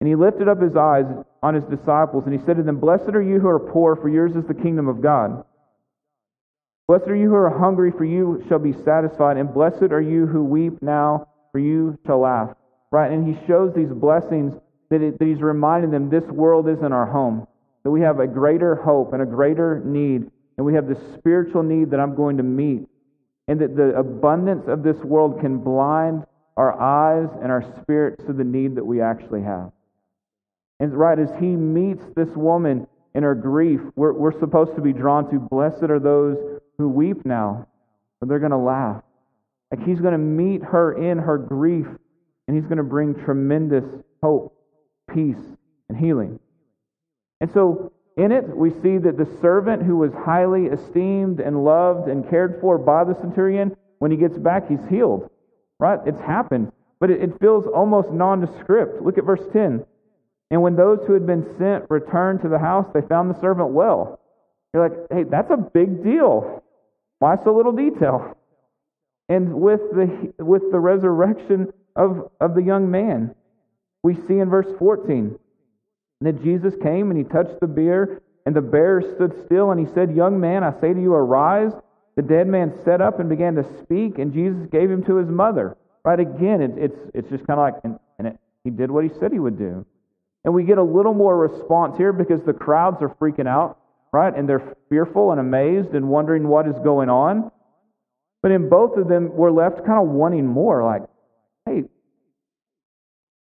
And 0.00 0.08
he 0.08 0.14
lifted 0.14 0.48
up 0.48 0.60
his 0.60 0.76
eyes 0.76 1.06
on 1.42 1.54
his 1.54 1.64
disciples, 1.64 2.24
and 2.26 2.38
he 2.38 2.44
said 2.44 2.56
to 2.56 2.62
them, 2.62 2.78
Blessed 2.78 3.14
are 3.14 3.22
you 3.22 3.38
who 3.38 3.48
are 3.48 3.58
poor, 3.58 3.96
for 3.96 4.08
yours 4.08 4.32
is 4.36 4.44
the 4.46 4.54
kingdom 4.54 4.88
of 4.88 5.00
God. 5.00 5.44
Blessed 6.88 7.08
are 7.08 7.16
you 7.16 7.28
who 7.28 7.36
are 7.36 7.58
hungry, 7.58 7.90
for 7.90 8.04
you 8.04 8.44
shall 8.48 8.58
be 8.58 8.74
satisfied. 8.84 9.38
And 9.38 9.54
blessed 9.54 9.92
are 9.92 10.02
you 10.02 10.26
who 10.26 10.44
weep 10.44 10.82
now, 10.82 11.28
for 11.52 11.58
you 11.58 11.98
shall 12.04 12.20
laugh. 12.20 12.54
Right? 12.90 13.10
And 13.10 13.26
he 13.26 13.46
shows 13.46 13.74
these 13.74 13.88
blessings 13.88 14.52
that, 14.90 15.00
it, 15.00 15.18
that 15.18 15.24
he's 15.24 15.40
reminding 15.40 15.90
them 15.90 16.10
this 16.10 16.24
world 16.24 16.68
isn't 16.68 16.92
our 16.92 17.06
home, 17.06 17.46
that 17.84 17.90
we 17.90 18.02
have 18.02 18.20
a 18.20 18.26
greater 18.26 18.74
hope 18.74 19.14
and 19.14 19.22
a 19.22 19.26
greater 19.26 19.80
need, 19.84 20.30
and 20.56 20.66
we 20.66 20.74
have 20.74 20.86
this 20.86 20.98
spiritual 21.14 21.62
need 21.62 21.90
that 21.90 22.00
I'm 22.00 22.14
going 22.14 22.36
to 22.36 22.42
meet, 22.42 22.86
and 23.48 23.60
that 23.60 23.76
the 23.76 23.96
abundance 23.96 24.68
of 24.68 24.82
this 24.82 24.98
world 24.98 25.40
can 25.40 25.58
blind 25.58 26.24
our 26.56 26.78
eyes 26.80 27.28
and 27.42 27.50
our 27.50 27.64
spirits 27.80 28.24
to 28.26 28.32
the 28.32 28.44
need 28.44 28.76
that 28.76 28.84
we 28.84 29.00
actually 29.00 29.42
have. 29.42 29.72
And 30.80 30.92
right 30.94 31.18
as 31.18 31.30
he 31.40 31.46
meets 31.46 32.04
this 32.14 32.28
woman 32.30 32.86
in 33.14 33.22
her 33.22 33.34
grief, 33.34 33.80
we're, 33.94 34.12
we're 34.12 34.38
supposed 34.38 34.74
to 34.74 34.80
be 34.82 34.92
drawn 34.92 35.30
to 35.30 35.38
blessed 35.38 35.84
are 35.84 36.00
those 36.00 36.60
who 36.78 36.88
weep 36.88 37.24
now, 37.24 37.66
but 38.20 38.28
they're 38.28 38.38
going 38.38 38.50
to 38.52 38.58
laugh. 38.58 39.02
Like 39.70 39.86
he's 39.86 40.00
going 40.00 40.12
to 40.12 40.18
meet 40.18 40.62
her 40.62 40.92
in 40.92 41.18
her 41.18 41.38
grief, 41.38 41.86
and 42.46 42.56
he's 42.56 42.66
going 42.66 42.78
to 42.78 42.84
bring 42.84 43.14
tremendous 43.14 43.84
hope, 44.22 44.54
peace, 45.12 45.36
and 45.88 45.96
healing. 45.96 46.38
And 47.40 47.50
so 47.52 47.92
in 48.16 48.32
it, 48.32 48.46
we 48.56 48.70
see 48.70 48.98
that 48.98 49.16
the 49.16 49.38
servant 49.40 49.82
who 49.82 49.96
was 49.96 50.12
highly 50.12 50.66
esteemed 50.66 51.40
and 51.40 51.64
loved 51.64 52.08
and 52.08 52.28
cared 52.28 52.58
for 52.60 52.76
by 52.78 53.04
the 53.04 53.14
centurion, 53.20 53.74
when 53.98 54.10
he 54.10 54.16
gets 54.16 54.36
back, 54.36 54.68
he's 54.68 54.84
healed. 54.90 55.30
Right? 55.78 55.98
It's 56.06 56.20
happened. 56.20 56.72
But 57.00 57.10
it, 57.10 57.22
it 57.22 57.40
feels 57.40 57.66
almost 57.66 58.10
nondescript. 58.10 59.02
Look 59.02 59.18
at 59.18 59.24
verse 59.24 59.42
10. 59.52 59.84
And 60.50 60.62
when 60.62 60.76
those 60.76 60.98
who 61.06 61.14
had 61.14 61.26
been 61.26 61.46
sent 61.58 61.90
returned 61.90 62.42
to 62.42 62.48
the 62.48 62.58
house, 62.58 62.86
they 62.92 63.00
found 63.00 63.30
the 63.30 63.40
servant 63.40 63.70
well. 63.70 64.20
You're 64.74 64.88
like, 64.88 64.98
hey, 65.10 65.24
that's 65.24 65.50
a 65.50 65.56
big 65.56 66.04
deal. 66.04 66.62
Why 67.18 67.36
so 67.42 67.54
little 67.54 67.72
detail? 67.72 68.36
And 69.28 69.54
with 69.54 69.80
the, 69.92 70.34
with 70.38 70.70
the 70.70 70.78
resurrection 70.78 71.72
of, 71.96 72.30
of 72.40 72.54
the 72.54 72.62
young 72.62 72.90
man, 72.90 73.34
we 74.02 74.14
see 74.14 74.38
in 74.38 74.50
verse 74.50 74.66
14 74.78 75.38
that 76.26 76.42
Jesus 76.42 76.74
came 76.82 77.10
and 77.10 77.18
he 77.18 77.24
touched 77.24 77.60
the 77.60 77.66
bier, 77.66 78.20
and 78.44 78.56
the 78.56 78.60
bearer 78.60 79.02
stood 79.14 79.44
still, 79.44 79.70
and 79.70 79.80
he 79.80 79.92
said, 79.94 80.14
Young 80.14 80.40
man, 80.40 80.64
I 80.64 80.78
say 80.80 80.92
to 80.92 81.00
you, 81.00 81.14
arise. 81.14 81.72
The 82.16 82.22
dead 82.22 82.46
man 82.46 82.74
sat 82.84 83.00
up 83.00 83.20
and 83.20 83.28
began 83.28 83.54
to 83.54 83.64
speak, 83.82 84.18
and 84.18 84.32
Jesus 84.32 84.66
gave 84.70 84.90
him 84.90 85.04
to 85.04 85.16
his 85.16 85.28
mother. 85.28 85.76
Right 86.04 86.18
again, 86.18 86.60
it, 86.60 86.72
it's, 86.76 86.98
it's 87.14 87.30
just 87.30 87.46
kind 87.46 87.60
of 87.60 87.72
like, 87.72 87.74
and, 87.84 87.98
and 88.18 88.28
it, 88.28 88.38
he 88.64 88.70
did 88.70 88.90
what 88.90 89.04
he 89.04 89.10
said 89.18 89.32
he 89.32 89.38
would 89.38 89.58
do. 89.58 89.86
And 90.44 90.52
we 90.52 90.64
get 90.64 90.78
a 90.78 90.82
little 90.82 91.14
more 91.14 91.36
response 91.38 91.96
here 91.96 92.12
because 92.12 92.42
the 92.44 92.52
crowds 92.52 92.98
are 93.00 93.14
freaking 93.20 93.46
out, 93.46 93.78
right? 94.12 94.36
And 94.36 94.48
they're 94.48 94.76
fearful 94.88 95.30
and 95.30 95.40
amazed 95.40 95.94
and 95.94 96.08
wondering 96.08 96.48
what 96.48 96.66
is 96.66 96.74
going 96.82 97.08
on. 97.08 97.50
But 98.42 98.50
in 98.50 98.68
both 98.68 98.96
of 98.96 99.08
them, 99.08 99.30
we're 99.32 99.52
left 99.52 99.86
kind 99.86 100.02
of 100.02 100.08
wanting 100.08 100.46
more 100.46 100.84
like, 100.84 101.02
hey, 101.64 101.84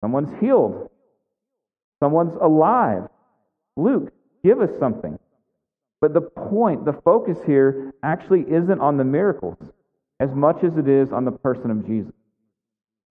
someone's 0.02 0.40
healed, 0.40 0.90
someone's 2.00 2.36
alive. 2.42 3.08
Luke, 3.76 4.12
give 4.44 4.62
us 4.62 4.70
something. 4.80 5.20
But 6.02 6.14
the 6.14 6.22
point, 6.22 6.86
the 6.86 6.94
focus 6.94 7.38
here 7.46 7.94
actually 8.04 8.42
isn't 8.42 8.80
on 8.80 8.98
the 8.98 9.04
miracles 9.04 9.58
as 10.20 10.30
much 10.32 10.64
as 10.64 10.78
it 10.78 10.88
is 10.88 11.12
on 11.12 11.26
the 11.26 11.32
person 11.32 11.72
of 11.72 11.86
Jesus. 11.86 12.14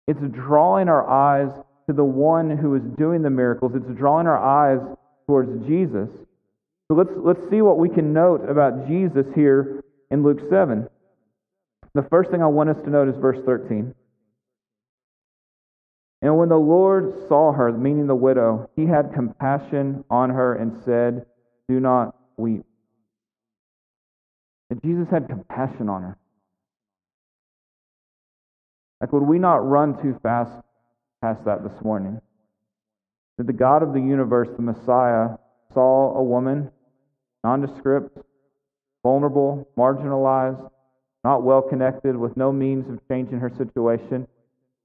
It's 0.07 0.21
drawing 0.33 0.89
our 0.89 1.09
eyes 1.09 1.51
to 1.87 1.93
the 1.93 2.05
one 2.05 2.57
who 2.57 2.75
is 2.75 2.83
doing 2.99 3.23
the 3.23 3.31
miracles. 3.31 3.73
It's 3.75 3.99
drawing 3.99 4.27
our 4.27 4.39
eyes 4.39 4.81
towards 5.27 5.67
Jesus. 5.67 6.09
So 6.89 6.95
let's, 6.95 7.13
let's 7.17 7.49
see 7.51 7.63
what 7.63 7.79
we 7.79 7.89
can 7.89 8.13
note 8.13 8.49
about 8.49 8.87
Jesus 8.87 9.27
here 9.35 9.83
in 10.11 10.23
Luke 10.23 10.41
7. 10.51 10.89
The 11.95 12.03
first 12.03 12.31
thing 12.31 12.43
I 12.43 12.47
want 12.47 12.71
us 12.71 12.77
to 12.85 12.91
note 12.91 13.09
is 13.09 13.17
verse 13.17 13.39
13. 13.45 13.95
And 16.23 16.39
when 16.39 16.49
the 16.49 16.57
Lord 16.57 17.13
saw 17.29 17.53
her, 17.53 17.73
meaning 17.73 18.07
the 18.07 18.15
widow, 18.15 18.71
he 18.77 18.87
had 18.87 19.13
compassion 19.13 20.05
on 20.09 20.31
her 20.31 20.55
and 20.55 20.83
said, 20.85 21.27
Do 21.69 21.81
not 21.81 22.17
weep. 22.37 22.65
And 24.71 24.81
Jesus 24.83 25.09
had 25.11 25.29
compassion 25.29 25.89
on 25.89 26.03
her. 26.03 26.19
Like, 29.01 29.13
would 29.13 29.25
we 29.25 29.39
not 29.39 29.69
run 29.69 30.01
too 30.01 30.19
fast 30.23 30.63
past 31.23 31.45
that 31.45 31.63
this 31.63 31.85
morning. 31.85 32.21
That 33.39 33.47
the 33.47 33.53
God 33.53 33.83
of 33.83 33.95
the 33.95 34.01
universe, 34.01 34.49
the 34.57 34.63
Messiah, 34.63 35.37
saw 35.73 36.17
a 36.17 36.23
woman, 36.23 36.71
nondescript, 37.45 38.19
vulnerable, 39.03 39.69
marginalized, 39.79 40.69
not 41.25 41.45
well 41.45 41.63
connected, 41.63 42.17
with 42.17 42.37
no 42.37 42.53
means 42.53 42.91
of 42.91 43.01
changing 43.09 43.39
her 43.39 43.51
situation. 43.57 44.27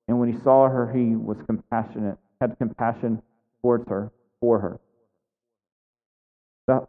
And 0.07 0.19
when 0.19 0.31
he 0.31 0.39
saw 0.41 0.69
her, 0.69 0.91
he 0.91 1.15
was 1.15 1.37
compassionate, 1.45 2.17
had 2.39 2.57
compassion 2.57 3.21
towards 3.61 3.87
her, 3.89 4.11
for 4.39 4.59
her. 4.59 4.79
The, 6.67 6.87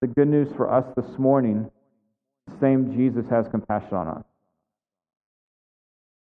the 0.00 0.06
good 0.08 0.28
news 0.28 0.48
for 0.56 0.72
us 0.72 0.84
this 0.96 1.18
morning, 1.18 1.70
the 2.46 2.58
same 2.60 2.96
Jesus 2.96 3.28
has 3.30 3.46
compassion 3.48 3.94
on 3.94 4.08
us 4.08 4.24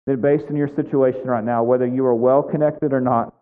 that 0.05 0.21
based 0.21 0.45
on 0.49 0.55
your 0.55 0.67
situation 0.67 1.23
right 1.25 1.43
now, 1.43 1.63
whether 1.63 1.87
you 1.87 2.05
are 2.05 2.15
well 2.15 2.43
connected 2.43 2.93
or 2.93 3.01
not, 3.01 3.33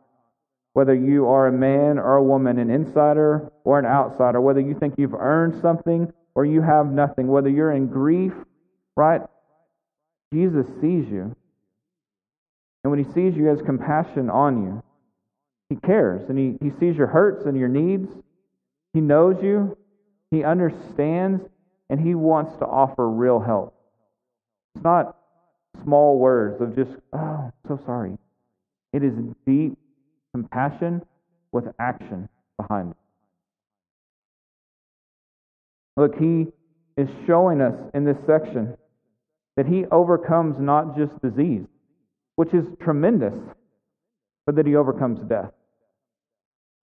whether 0.73 0.93
you 0.93 1.27
are 1.27 1.47
a 1.47 1.51
man 1.51 1.97
or 1.97 2.15
a 2.17 2.23
woman, 2.23 2.59
an 2.59 2.69
insider 2.69 3.51
or 3.63 3.79
an 3.79 3.85
outsider, 3.85 4.39
whether 4.39 4.59
you 4.59 4.75
think 4.79 4.95
you've 4.97 5.13
earned 5.13 5.59
something 5.61 6.11
or 6.35 6.45
you 6.45 6.61
have 6.61 6.85
nothing, 6.87 7.27
whether 7.27 7.49
you're 7.49 7.71
in 7.71 7.87
grief, 7.87 8.31
right? 8.95 9.21
Jesus 10.33 10.65
sees 10.79 11.09
you. 11.09 11.35
And 12.83 12.91
when 12.91 13.03
he 13.03 13.11
sees 13.11 13.35
you, 13.35 13.43
he 13.43 13.49
has 13.49 13.61
compassion 13.61 14.29
on 14.29 14.63
you. 14.63 14.83
He 15.69 15.75
cares 15.75 16.29
and 16.29 16.37
he, 16.37 16.57
he 16.61 16.71
sees 16.79 16.95
your 16.95 17.07
hurts 17.07 17.45
and 17.45 17.57
your 17.57 17.69
needs. 17.69 18.09
He 18.93 19.01
knows 19.01 19.41
you. 19.41 19.77
He 20.31 20.43
understands 20.43 21.41
and 21.89 21.99
he 21.99 22.15
wants 22.15 22.57
to 22.57 22.65
offer 22.65 23.09
real 23.09 23.39
help. 23.39 23.75
It's 24.75 24.83
not 24.83 25.17
small 25.83 26.17
words 26.17 26.61
of 26.61 26.75
just, 26.75 26.91
oh, 27.13 27.51
so 27.67 27.79
sorry. 27.85 28.17
It 28.93 29.03
is 29.03 29.13
deep 29.45 29.77
compassion 30.33 31.03
with 31.51 31.65
action 31.79 32.29
behind 32.57 32.91
it. 32.91 32.97
Look, 35.97 36.17
he 36.17 36.47
is 36.97 37.09
showing 37.27 37.61
us 37.61 37.75
in 37.93 38.05
this 38.05 38.17
section 38.25 38.77
that 39.57 39.65
he 39.65 39.85
overcomes 39.91 40.55
not 40.59 40.97
just 40.97 41.21
disease, 41.21 41.65
which 42.35 42.53
is 42.53 42.65
tremendous, 42.81 43.33
but 44.45 44.55
that 44.55 44.65
he 44.65 44.75
overcomes 44.75 45.19
death. 45.27 45.51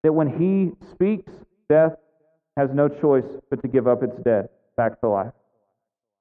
That 0.03 0.13
when 0.13 0.29
he 0.29 0.73
speaks, 0.93 1.33
death 1.69 1.93
has 2.57 2.71
no 2.73 2.89
choice 2.89 3.25
but 3.51 3.63
to 3.63 3.69
give 3.69 3.87
up 3.87 4.03
its 4.03 4.17
dead 4.25 4.49
back 4.77 5.01
to 5.01 5.09
life. 5.09 5.33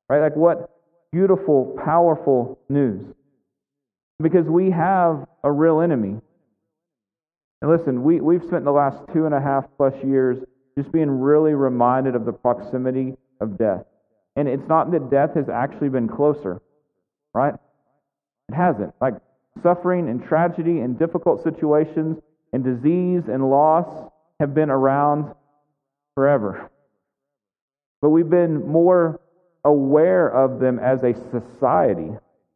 Right? 0.09 0.21
Like 0.21 0.35
what 0.35 0.71
beautiful, 1.11 1.77
powerful 1.83 2.59
news. 2.69 3.03
Because 4.21 4.45
we 4.47 4.71
have 4.71 5.25
a 5.43 5.51
real 5.51 5.81
enemy. 5.81 6.19
And 7.61 7.71
listen, 7.71 8.03
we, 8.03 8.19
we've 8.21 8.43
spent 8.43 8.65
the 8.65 8.71
last 8.71 8.97
two 9.13 9.25
and 9.25 9.33
a 9.33 9.41
half 9.41 9.65
plus 9.77 9.93
years 10.03 10.37
just 10.77 10.91
being 10.91 11.09
really 11.09 11.53
reminded 11.53 12.15
of 12.15 12.25
the 12.25 12.31
proximity 12.31 13.15
of 13.41 13.57
death. 13.57 13.83
And 14.35 14.47
it's 14.47 14.67
not 14.67 14.91
that 14.91 15.09
death 15.09 15.33
has 15.35 15.49
actually 15.49 15.89
been 15.89 16.07
closer, 16.07 16.61
right? 17.33 17.55
It 18.49 18.55
hasn't. 18.55 18.93
Like 19.01 19.15
suffering 19.61 20.09
and 20.09 20.23
tragedy 20.23 20.79
and 20.79 20.97
difficult 20.97 21.43
situations 21.43 22.17
and 22.53 22.63
disease 22.63 23.23
and 23.27 23.49
loss 23.49 24.09
have 24.39 24.53
been 24.53 24.69
around 24.69 25.33
forever. 26.15 26.69
But 28.01 28.09
we've 28.09 28.29
been 28.29 28.67
more 28.67 29.19
aware 29.65 30.27
of 30.27 30.59
them 30.59 30.79
as 30.79 31.03
a 31.03 31.13
society, 31.31 32.11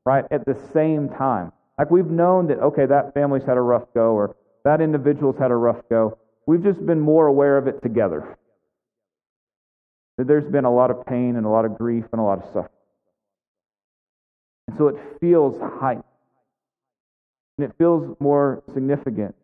right, 0.05 0.25
at 0.31 0.45
the 0.45 0.55
same 0.73 1.09
time. 1.09 1.51
Like 1.77 1.91
we've 1.91 2.05
known 2.05 2.47
that, 2.47 2.59
okay, 2.59 2.85
that 2.85 3.13
family's 3.13 3.43
had 3.43 3.57
a 3.57 3.61
rough 3.61 3.85
go 3.93 4.13
or 4.13 4.35
that 4.63 4.81
individual's 4.81 5.37
had 5.37 5.51
a 5.51 5.55
rough 5.55 5.81
go. 5.89 6.17
We've 6.45 6.63
just 6.63 6.85
been 6.85 6.99
more 6.99 7.27
aware 7.27 7.57
of 7.57 7.67
it 7.67 7.81
together. 7.81 8.37
That 10.17 10.27
there's 10.27 10.49
been 10.49 10.65
a 10.65 10.73
lot 10.73 10.91
of 10.91 11.05
pain 11.05 11.35
and 11.35 11.45
a 11.45 11.49
lot 11.49 11.65
of 11.65 11.77
grief 11.77 12.05
and 12.11 12.21
a 12.21 12.23
lot 12.23 12.39
of 12.39 12.45
suffering. 12.45 12.80
And 14.71 14.77
so 14.77 14.87
it 14.87 14.95
feels 15.19 15.59
heightened. 15.79 16.05
And 17.57 17.69
it 17.69 17.75
feels 17.77 18.15
more 18.21 18.63
significant. 18.73 19.35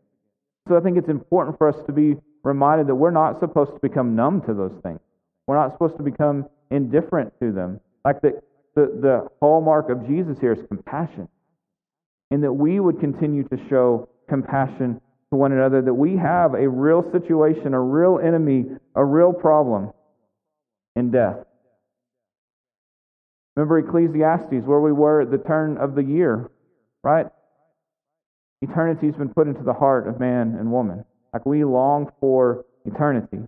So 0.70 0.78
I 0.78 0.80
think 0.80 0.98
it's 0.98 1.10
important 1.10 1.58
for 1.58 1.68
us 1.68 1.76
to 1.86 1.92
be 1.92 2.16
reminded 2.44 2.88
that 2.88 2.96
we're 2.96 3.12
not 3.12 3.40
supposed 3.42 3.72
to 3.74 3.80
become 3.82 4.16
numb 4.16 4.42
to 4.44 4.54
those 4.54 4.72
things. 4.84 5.00
We're 5.46 5.58
not 5.58 5.74
supposed 5.74 5.98
to 5.98 6.04
become 6.04 6.46
indifferent 6.72 7.34
to 7.42 7.52
them. 7.52 7.82
Like 8.06 8.22
the, 8.22 8.42
the, 8.76 8.86
the 9.02 9.28
hallmark 9.42 9.90
of 9.90 10.08
Jesus 10.08 10.40
here 10.40 10.54
is 10.54 10.66
compassion. 10.68 11.28
And 12.32 12.44
that 12.44 12.54
we 12.54 12.80
would 12.80 13.00
continue 13.02 13.44
to 13.50 13.58
show 13.70 14.08
compassion 14.30 15.02
to 15.32 15.38
one 15.38 15.52
another, 15.52 15.82
that 15.82 15.94
we 15.94 16.16
have 16.16 16.54
a 16.54 16.70
real 16.70 17.04
situation, 17.12 17.74
a 17.74 17.82
real 17.82 18.20
enemy, 18.24 18.66
a 18.96 19.04
real 19.04 19.34
problem 19.34 19.92
in 20.96 21.12
death. 21.12 21.47
Remember 23.58 23.80
Ecclesiastes, 23.80 24.68
where 24.68 24.80
we 24.80 24.92
were 24.92 25.22
at 25.22 25.32
the 25.32 25.40
turn 25.40 25.80
of 25.80 25.96
the 25.96 26.04
year, 26.04 26.52
right? 27.04 27.26
Eternity's 28.62 29.16
been 29.16 29.34
put 29.34 29.48
into 29.48 29.64
the 29.64 29.74
heart 29.74 30.08
of 30.08 30.20
man 30.20 30.56
and 30.60 30.72
woman. 30.72 31.04
Like 31.34 31.44
we 31.44 31.64
long 31.64 32.12
for 32.20 32.66
eternity. 32.86 33.40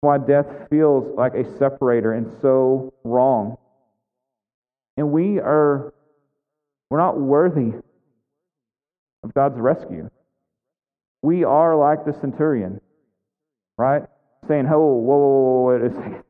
Why 0.00 0.18
death 0.18 0.46
feels 0.70 1.12
like 1.18 1.34
a 1.34 1.58
separator 1.58 2.12
and 2.12 2.30
so 2.40 2.94
wrong. 3.02 3.56
And 4.96 5.10
we 5.10 5.40
are 5.40 5.92
we're 6.90 6.98
not 6.98 7.18
worthy 7.18 7.72
of 9.24 9.34
God's 9.34 9.58
rescue. 9.58 10.08
We 11.22 11.42
are 11.42 11.74
like 11.74 12.04
the 12.04 12.12
centurion, 12.20 12.80
right? 13.76 14.04
Saying, 14.46 14.66
"Oh, 14.68 14.78
whoa, 14.78 15.16
whoa, 15.16 15.18
whoa, 15.18 15.78
wait 15.78 15.90
a 15.90 15.94
second. 15.94 16.23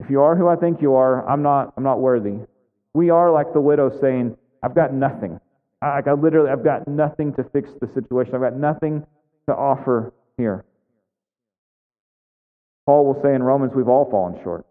If 0.00 0.10
you 0.10 0.22
are 0.22 0.34
who 0.34 0.48
I 0.48 0.56
think 0.56 0.82
you 0.82 0.94
are, 0.94 1.28
I'm 1.28 1.42
not. 1.42 1.74
I'm 1.76 1.84
not 1.84 2.00
worthy." 2.00 2.38
We 2.92 3.10
are 3.10 3.30
like 3.30 3.52
the 3.52 3.60
widow 3.60 3.90
saying, 4.00 4.36
"I've 4.62 4.74
got 4.74 4.92
nothing. 4.92 5.38
I, 5.82 6.02
I 6.04 6.12
literally, 6.12 6.50
I've 6.50 6.64
got 6.64 6.88
nothing 6.88 7.32
to 7.34 7.44
fix 7.44 7.70
the 7.80 7.86
situation. 7.88 8.34
I've 8.34 8.40
got 8.40 8.56
nothing 8.56 9.06
to 9.48 9.54
offer 9.54 10.12
here." 10.36 10.64
Paul 12.86 13.06
will 13.06 13.22
say 13.22 13.34
in 13.34 13.42
Romans, 13.42 13.72
"We've 13.74 13.88
all 13.88 14.10
fallen 14.10 14.42
short. 14.42 14.66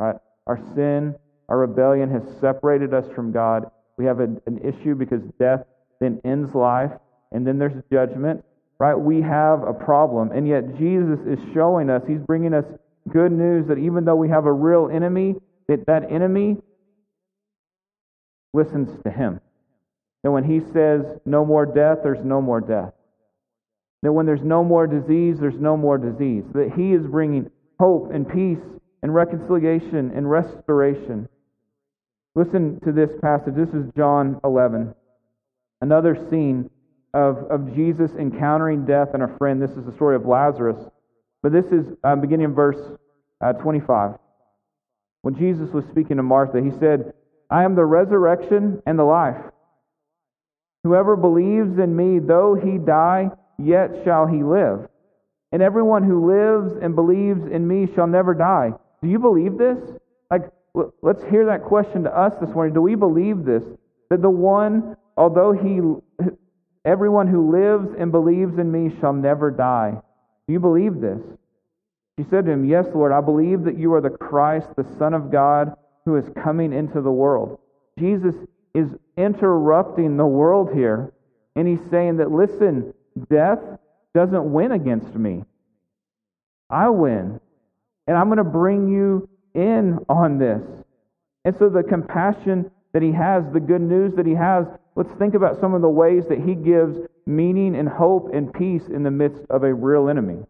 Right? 0.00 0.16
Our 0.46 0.58
sin 0.74 1.14
our 1.52 1.58
rebellion 1.58 2.10
has 2.10 2.22
separated 2.40 2.94
us 2.94 3.04
from 3.14 3.30
God. 3.30 3.70
We 3.98 4.06
have 4.06 4.20
an, 4.20 4.40
an 4.46 4.58
issue 4.58 4.94
because 4.94 5.20
death 5.38 5.64
then 6.00 6.18
ends 6.24 6.54
life, 6.54 6.92
and 7.30 7.46
then 7.46 7.58
there's 7.58 7.82
judgment. 7.92 8.42
Right? 8.78 8.94
We 8.94 9.20
have 9.20 9.62
a 9.62 9.74
problem. 9.74 10.32
And 10.32 10.48
yet 10.48 10.78
Jesus 10.78 11.20
is 11.26 11.38
showing 11.52 11.90
us, 11.90 12.02
He's 12.08 12.20
bringing 12.20 12.54
us 12.54 12.64
good 13.08 13.32
news 13.32 13.66
that 13.68 13.78
even 13.78 14.04
though 14.04 14.16
we 14.16 14.28
have 14.28 14.46
a 14.46 14.52
real 14.52 14.88
enemy, 14.92 15.36
that 15.68 15.86
that 15.86 16.10
enemy 16.10 16.56
listens 18.52 19.02
to 19.04 19.10
Him. 19.10 19.40
That 20.22 20.30
when 20.30 20.44
He 20.44 20.60
says 20.72 21.04
no 21.24 21.44
more 21.44 21.66
death, 21.66 21.98
there's 22.02 22.24
no 22.24 22.40
more 22.40 22.60
death. 22.60 22.92
That 24.02 24.12
when 24.12 24.26
there's 24.26 24.42
no 24.42 24.64
more 24.64 24.86
disease, 24.86 25.38
there's 25.40 25.60
no 25.60 25.76
more 25.76 25.98
disease. 25.98 26.44
That 26.54 26.72
He 26.76 26.92
is 26.92 27.06
bringing 27.06 27.50
hope 27.78 28.10
and 28.12 28.28
peace 28.28 28.64
and 29.02 29.14
reconciliation 29.14 30.12
and 30.14 30.30
restoration. 30.30 31.28
Listen 32.34 32.80
to 32.84 32.92
this 32.92 33.10
passage. 33.20 33.54
This 33.54 33.70
is 33.70 33.90
John 33.96 34.40
11. 34.44 34.94
Another 35.80 36.16
scene 36.30 36.70
of, 37.12 37.38
of 37.50 37.74
Jesus 37.74 38.12
encountering 38.12 38.86
death 38.86 39.08
and 39.12 39.22
a 39.22 39.36
friend. 39.36 39.60
This 39.60 39.72
is 39.72 39.84
the 39.84 39.92
story 39.92 40.16
of 40.16 40.24
Lazarus. 40.24 40.78
But 41.42 41.52
this 41.52 41.66
is 41.66 41.86
uh, 42.04 42.16
beginning 42.16 42.46
in 42.46 42.54
verse 42.54 42.78
uh, 43.40 43.52
25. 43.54 44.14
When 45.22 45.36
Jesus 45.36 45.70
was 45.72 45.84
speaking 45.90 46.16
to 46.16 46.22
Martha, 46.22 46.60
he 46.60 46.70
said, 46.78 47.12
I 47.50 47.64
am 47.64 47.74
the 47.74 47.84
resurrection 47.84 48.82
and 48.86 48.98
the 48.98 49.04
life. 49.04 49.36
Whoever 50.84 51.16
believes 51.16 51.78
in 51.78 51.94
me, 51.94 52.18
though 52.18 52.54
he 52.54 52.78
die, 52.78 53.30
yet 53.58 53.90
shall 54.04 54.26
he 54.26 54.42
live. 54.42 54.88
And 55.52 55.62
everyone 55.62 56.02
who 56.02 56.26
lives 56.26 56.74
and 56.80 56.94
believes 56.94 57.42
in 57.46 57.66
me 57.68 57.86
shall 57.94 58.06
never 58.06 58.34
die. 58.34 58.72
Do 59.02 59.08
you 59.08 59.18
believe 59.18 59.58
this? 59.58 59.78
Like, 60.30 60.50
let's 61.02 61.22
hear 61.24 61.46
that 61.46 61.64
question 61.64 62.04
to 62.04 62.16
us 62.16 62.32
this 62.40 62.50
morning. 62.50 62.74
Do 62.74 62.80
we 62.80 62.94
believe 62.94 63.44
this? 63.44 63.62
That 64.10 64.22
the 64.22 64.30
one, 64.30 64.96
although 65.16 65.52
he, 65.52 65.80
everyone 66.84 67.28
who 67.28 67.52
lives 67.52 67.94
and 67.98 68.10
believes 68.10 68.58
in 68.58 68.72
me 68.72 68.96
shall 69.00 69.12
never 69.12 69.50
die. 69.50 70.00
Do 70.46 70.52
you 70.52 70.60
believe 70.60 71.00
this? 71.00 71.20
She 72.18 72.24
said 72.28 72.46
to 72.46 72.52
him, 72.52 72.64
Yes, 72.64 72.86
Lord, 72.94 73.12
I 73.12 73.20
believe 73.20 73.64
that 73.64 73.78
you 73.78 73.94
are 73.94 74.00
the 74.00 74.10
Christ, 74.10 74.68
the 74.76 74.86
Son 74.98 75.14
of 75.14 75.30
God, 75.30 75.74
who 76.04 76.16
is 76.16 76.24
coming 76.42 76.72
into 76.72 77.00
the 77.00 77.12
world. 77.12 77.58
Jesus 77.98 78.34
is 78.74 78.88
interrupting 79.16 80.16
the 80.16 80.26
world 80.26 80.74
here, 80.74 81.12
and 81.54 81.68
he's 81.68 81.90
saying 81.90 82.16
that, 82.18 82.30
listen, 82.30 82.92
death 83.30 83.58
doesn't 84.14 84.52
win 84.52 84.72
against 84.72 85.14
me. 85.14 85.44
I 86.68 86.88
win. 86.88 87.40
And 88.06 88.16
I'm 88.16 88.26
going 88.26 88.38
to 88.38 88.44
bring 88.44 88.88
you 88.88 89.28
in 89.54 89.98
on 90.08 90.38
this. 90.38 90.62
And 91.44 91.56
so 91.58 91.68
the 91.68 91.82
compassion 91.82 92.70
that 92.92 93.02
he 93.02 93.12
has, 93.12 93.44
the 93.52 93.60
good 93.60 93.80
news 93.80 94.14
that 94.14 94.26
he 94.26 94.34
has, 94.34 94.66
let's 94.96 95.12
think 95.12 95.34
about 95.34 95.60
some 95.60 95.74
of 95.74 95.82
the 95.82 95.88
ways 95.88 96.24
that 96.28 96.40
he 96.40 96.54
gives 96.54 96.98
meaning 97.26 97.76
and 97.76 97.88
hope 97.88 98.30
and 98.32 98.52
peace 98.52 98.86
in 98.88 99.02
the 99.02 99.10
midst 99.10 99.42
of 99.50 99.62
a 99.62 99.72
real 99.72 100.08
enemy. 100.08 100.44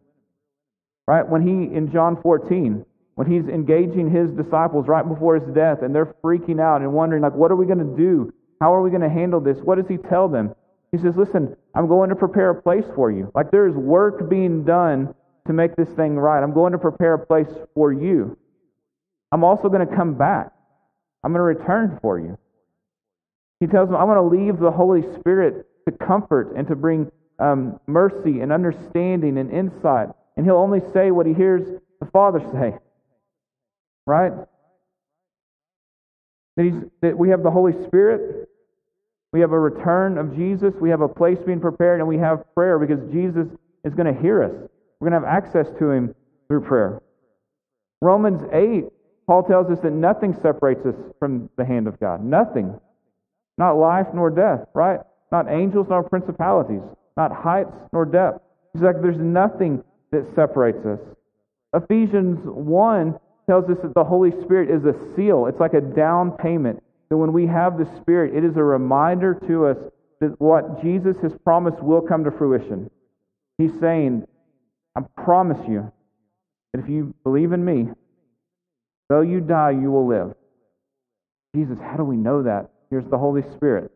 Right? 1.07 1.29
When 1.29 1.43
he, 1.43 1.75
in 1.75 1.91
John 1.93 2.21
14, 2.23 2.85
when 3.15 3.31
he's 3.31 3.49
engaging 3.49 4.11
his 4.11 4.31
disciples 4.31 4.87
right 4.89 5.07
before 5.07 5.39
his 5.39 5.55
death 5.55 5.83
and 5.83 5.95
they're 5.95 6.15
freaking 6.25 6.61
out 6.61 6.81
and 6.81 6.93
wondering, 6.93 7.23
like, 7.23 7.35
what 7.35 7.51
are 7.51 7.57
we 7.57 7.67
going 7.67 7.79
to 7.79 7.97
do? 7.97 8.33
How 8.61 8.75
are 8.75 8.83
we 8.83 8.91
going 8.91 9.03
to 9.03 9.09
handle 9.09 9.41
this? 9.41 9.59
What 9.59 9.77
does 9.77 9.89
he 9.89 9.97
tell 9.97 10.29
them? 10.29 10.55
He 10.93 10.99
says, 10.99 11.15
listen, 11.17 11.57
I'm 11.75 11.89
going 11.89 12.11
to 12.11 12.17
prepare 12.17 12.51
a 12.51 12.63
place 12.63 12.85
for 12.95 13.11
you. 13.11 13.31
Like, 13.35 13.51
there 13.51 13.67
is 13.67 13.75
work 13.75 14.29
being 14.31 14.65
done 14.65 15.15
to 15.47 15.53
make 15.53 15.75
this 15.75 15.89
thing 15.91 16.17
right. 16.17 16.43
I'm 16.43 16.55
going 16.55 16.73
to 16.73 16.79
prepare 16.79 17.15
a 17.15 17.27
place 17.27 17.49
for 17.75 17.93
you. 17.93 18.39
I'm 19.33 19.43
also 19.43 19.69
going 19.69 19.87
to 19.87 19.97
come 19.97 20.15
back. 20.15 20.53
I'm 21.25 21.33
going 21.33 21.41
to 21.41 21.61
return 21.61 21.99
for 22.01 22.19
you. 22.19 22.39
He 23.61 23.67
tells 23.67 23.89
them, 23.89 23.97
I'm 23.97 24.07
going 24.07 24.17
to 24.17 24.37
leave 24.37 24.59
the 24.59 24.71
Holy 24.71 25.03
Spirit 25.19 25.67
to 25.87 25.93
comfort 25.93 26.55
and 26.57 26.67
to 26.69 26.77
bring 26.77 27.11
um, 27.39 27.81
mercy 27.87 28.41
and 28.41 28.53
understanding 28.53 29.39
and 29.39 29.51
insight. 29.51 30.09
And 30.37 30.47
he'll 30.47 30.57
only 30.57 30.81
say 30.93 31.11
what 31.11 31.27
he 31.27 31.35
hears 31.35 31.81
the 32.01 32.07
Father 32.07 32.41
say. 32.53 32.79
Right? 34.07 34.33
That, 36.57 36.65
he's, 36.65 36.75
that 37.01 37.17
we 37.17 37.31
have 37.31 37.43
the 37.43 37.51
Holy 37.51 37.73
Spirit. 37.87 38.49
We 39.33 39.41
have 39.41 39.53
a 39.53 39.59
return 39.59 40.19
of 40.19 40.37
Jesus. 40.37 40.75
We 40.81 40.91
have 40.91 41.01
a 41.01 41.09
place 41.09 41.39
being 41.45 41.61
prepared, 41.61 42.01
and 42.01 42.09
we 42.09 42.19
have 42.19 42.45
prayer 42.55 42.79
because 42.79 43.01
Jesus 43.11 43.49
is 43.85 43.95
going 43.95 44.13
to 44.13 44.21
hear 44.21 44.43
us. 44.43 44.53
We're 45.01 45.11
going 45.11 45.21
to 45.21 45.27
have 45.27 45.37
access 45.45 45.67
to 45.79 45.91
him 45.91 46.15
through 46.49 46.63
prayer. 46.63 47.01
Romans 48.01 48.43
8 48.53 48.85
Paul 49.27 49.45
tells 49.45 49.71
us 49.71 49.79
that 49.81 49.93
nothing 49.93 50.35
separates 50.43 50.85
us 50.85 50.95
from 51.19 51.49
the 51.57 51.65
hand 51.65 51.87
of 51.87 51.99
God. 52.01 52.25
Nothing. 52.25 52.79
Not 53.57 53.73
life 53.79 54.09
nor 54.13 54.31
death, 54.31 54.67
right? 54.75 55.01
Not 55.33 55.51
angels 55.51 55.87
nor 55.91 56.03
principalities. 56.03 56.83
Not 57.17 57.33
heights 57.33 57.75
nor 57.93 58.05
depth. 58.05 58.41
He's 58.73 58.83
like, 58.83 59.03
there's 59.03 59.19
nothing 59.19 59.83
that 60.13 60.33
separates 60.35 60.85
us. 60.87 61.01
Ephesians 61.75 62.39
1 62.45 63.19
tells 63.49 63.69
us 63.69 63.79
that 63.83 63.95
the 63.95 64.05
Holy 64.05 64.31
Spirit 64.43 64.71
is 64.71 64.85
a 64.85 64.95
seal. 65.17 65.47
It's 65.47 65.59
like 65.59 65.75
a 65.75 65.81
down 65.81 66.31
payment. 66.33 66.83
That 67.09 67.17
when 67.17 67.33
we 67.33 67.47
have 67.47 67.79
the 67.79 67.89
Spirit, 68.01 68.37
it 68.37 68.45
is 68.45 68.57
a 68.57 68.63
reminder 68.63 69.35
to 69.49 69.67
us 69.67 69.79
that 70.21 70.41
what 70.41 70.81
Jesus 70.83 71.17
has 71.23 71.33
promised 71.43 71.83
will 71.83 72.01
come 72.01 72.23
to 72.25 72.31
fruition. 72.31 72.91
He's 73.59 73.73
saying, 73.81 74.27
I 74.97 75.01
promise 75.23 75.59
you 75.67 75.91
that 76.73 76.83
if 76.83 76.89
you 76.89 77.15
believe 77.25 77.53
in 77.53 77.65
me, 77.65 77.89
Though 79.13 79.21
you 79.21 79.41
die, 79.41 79.73
you 79.73 79.91
will 79.91 80.07
live. 80.07 80.35
Jesus, 81.55 81.79
how 81.79 81.99
do 81.99 82.05
we 82.05 82.17
know 82.17 82.45
that? 82.45 82.71
Here's 82.89 83.05
the 83.11 83.19
Holy 83.19 83.43
Spirit. 83.55 83.91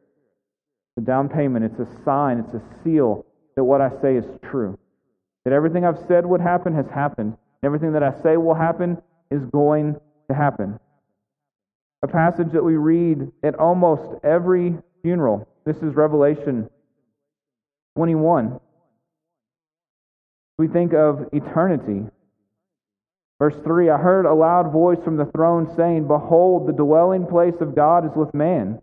The 0.97 1.03
down 1.03 1.29
payment, 1.29 1.65
it's 1.65 1.79
a 1.79 2.05
sign, 2.05 2.39
it's 2.39 2.55
a 2.55 2.63
seal 2.83 3.25
that 3.55 3.65
what 3.65 3.81
I 3.81 3.91
say 4.01 4.17
is 4.17 4.25
true. 4.43 4.79
That 5.45 5.53
everything 5.53 5.85
I've 5.85 5.99
said 6.09 6.25
would 6.27 6.41
happen 6.41 6.75
has 6.75 6.87
happened. 6.87 7.37
Everything 7.63 7.93
that 7.93 8.03
I 8.03 8.13
say 8.23 8.37
will 8.37 8.55
happen 8.55 8.99
is 9.31 9.43
going 9.53 9.97
to 10.29 10.35
happen. 10.35 10.79
A 12.03 12.09
passage 12.09 12.53
that 12.53 12.65
we 12.65 12.77
read 12.77 13.31
at 13.43 13.55
almost 13.57 14.25
every 14.25 14.77
funeral. 15.03 15.47
This 15.65 15.77
is 15.79 15.95
Revelation 15.95 16.69
21. 17.97 18.61
We 20.59 20.69
think 20.69 20.95
of 20.95 21.29
eternity. 21.33 22.07
Verse 23.39 23.57
3 23.65 23.91
I 23.91 23.99
heard 23.99 24.25
a 24.25 24.35
loud 24.35 24.73
voice 24.73 24.99
from 25.05 25.17
the 25.17 25.27
throne 25.27 25.75
saying, 25.77 26.07
Behold, 26.07 26.67
the 26.67 26.73
dwelling 26.73 27.27
place 27.27 27.61
of 27.61 27.75
God 27.75 28.07
is 28.07 28.17
with 28.17 28.33
man, 28.33 28.81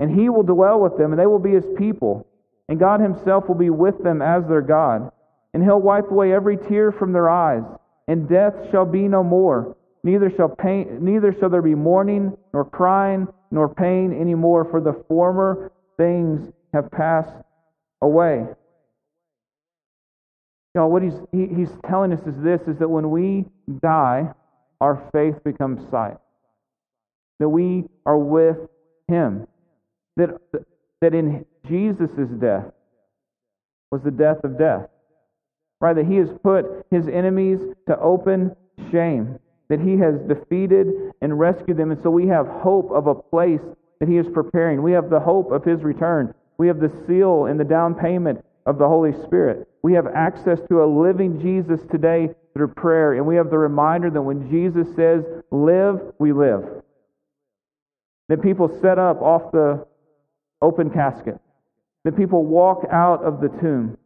and 0.00 0.10
he 0.10 0.28
will 0.28 0.42
dwell 0.42 0.80
with 0.80 0.96
them, 0.98 1.12
and 1.12 1.20
they 1.20 1.26
will 1.26 1.38
be 1.38 1.52
his 1.52 1.64
people, 1.76 2.26
and 2.68 2.78
God 2.78 3.00
himself 3.00 3.48
will 3.48 3.54
be 3.54 3.70
with 3.70 4.02
them 4.02 4.20
as 4.20 4.46
their 4.46 4.62
God. 4.62 5.10
And 5.54 5.62
he'll 5.62 5.80
wipe 5.80 6.10
away 6.10 6.32
every 6.32 6.56
tear 6.56 6.92
from 6.92 7.12
their 7.12 7.30
eyes, 7.30 7.62
and 8.08 8.28
death 8.28 8.54
shall 8.70 8.84
be 8.84 9.08
no 9.08 9.22
more. 9.22 9.76
Neither 10.04 10.30
shall 10.30 10.48
pain, 10.48 10.98
neither 11.00 11.32
shall 11.32 11.48
there 11.48 11.62
be 11.62 11.74
mourning, 11.74 12.36
nor 12.52 12.64
crying, 12.64 13.26
nor 13.50 13.68
pain 13.68 14.12
any 14.12 14.34
more, 14.34 14.64
for 14.64 14.80
the 14.80 15.02
former 15.08 15.72
things 15.96 16.52
have 16.74 16.90
passed 16.90 17.34
away. 18.02 18.44
You 20.74 20.82
know, 20.82 20.88
what 20.88 21.02
he's, 21.02 21.14
he, 21.32 21.46
he's 21.46 21.70
telling 21.88 22.12
us 22.12 22.20
is 22.26 22.34
this, 22.42 22.60
is 22.68 22.78
that 22.78 22.88
when 22.88 23.10
we 23.10 23.46
die, 23.82 24.34
our 24.80 25.08
faith 25.10 25.42
becomes 25.42 25.80
sight. 25.90 26.18
That 27.40 27.48
we 27.48 27.84
are 28.04 28.18
with 28.18 28.58
him. 29.08 29.46
That, 30.16 30.40
that 31.00 31.14
in 31.14 31.44
Jesus' 31.68 32.30
death 32.40 32.66
was 33.90 34.02
the 34.02 34.10
death 34.10 34.42
of 34.44 34.58
death. 34.58 34.88
Right? 35.80 35.94
That 35.94 36.06
he 36.06 36.16
has 36.16 36.28
put 36.42 36.86
his 36.90 37.06
enemies 37.08 37.60
to 37.86 37.98
open 37.98 38.56
shame. 38.90 39.38
That 39.68 39.80
he 39.80 39.96
has 39.98 40.14
defeated 40.28 40.86
and 41.20 41.38
rescued 41.38 41.76
them. 41.76 41.90
And 41.90 42.02
so 42.02 42.10
we 42.10 42.26
have 42.28 42.46
hope 42.46 42.90
of 42.90 43.06
a 43.06 43.14
place 43.14 43.60
that 44.00 44.08
he 44.08 44.16
is 44.16 44.26
preparing. 44.32 44.82
We 44.82 44.92
have 44.92 45.10
the 45.10 45.20
hope 45.20 45.50
of 45.50 45.64
his 45.64 45.82
return. 45.82 46.34
We 46.58 46.68
have 46.68 46.80
the 46.80 46.92
seal 47.06 47.46
and 47.46 47.58
the 47.60 47.64
down 47.64 47.94
payment 47.94 48.44
of 48.64 48.78
the 48.78 48.88
Holy 48.88 49.12
Spirit. 49.24 49.68
We 49.82 49.92
have 49.94 50.06
access 50.06 50.60
to 50.68 50.82
a 50.82 50.86
living 50.86 51.40
Jesus 51.40 51.80
today 51.90 52.30
through 52.54 52.68
prayer, 52.68 53.14
and 53.14 53.26
we 53.26 53.36
have 53.36 53.50
the 53.50 53.58
reminder 53.58 54.10
that 54.10 54.22
when 54.22 54.50
Jesus 54.50 54.88
says, 54.96 55.22
live, 55.50 56.00
we 56.18 56.32
live. 56.32 56.64
That 58.28 58.42
people 58.42 58.68
set 58.80 58.98
up 58.98 59.20
off 59.22 59.52
the 59.52 59.86
open 60.62 60.90
casket. 60.90 61.38
That 62.04 62.16
people 62.16 62.44
walk 62.44 62.84
out 62.90 63.24
of 63.24 63.40
the 63.40 63.48
tomb. 63.48 63.98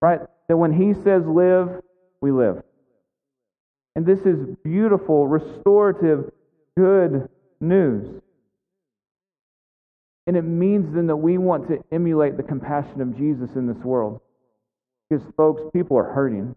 Right? 0.00 0.20
That 0.48 0.56
when 0.56 0.72
he 0.72 0.94
says 1.02 1.24
live, 1.26 1.80
we 2.20 2.30
live. 2.30 2.62
And 3.96 4.06
this 4.06 4.20
is 4.20 4.56
beautiful, 4.62 5.26
restorative, 5.26 6.30
good 6.76 7.28
news. 7.60 8.20
And 10.26 10.36
it 10.36 10.42
means 10.42 10.94
then 10.94 11.08
that 11.08 11.16
we 11.16 11.38
want 11.38 11.68
to 11.68 11.82
emulate 11.90 12.36
the 12.36 12.42
compassion 12.42 13.00
of 13.00 13.16
Jesus 13.16 13.50
in 13.56 13.66
this 13.66 13.82
world. 13.82 14.20
Because, 15.08 15.26
folks, 15.36 15.62
people 15.72 15.96
are 15.98 16.12
hurting 16.12 16.54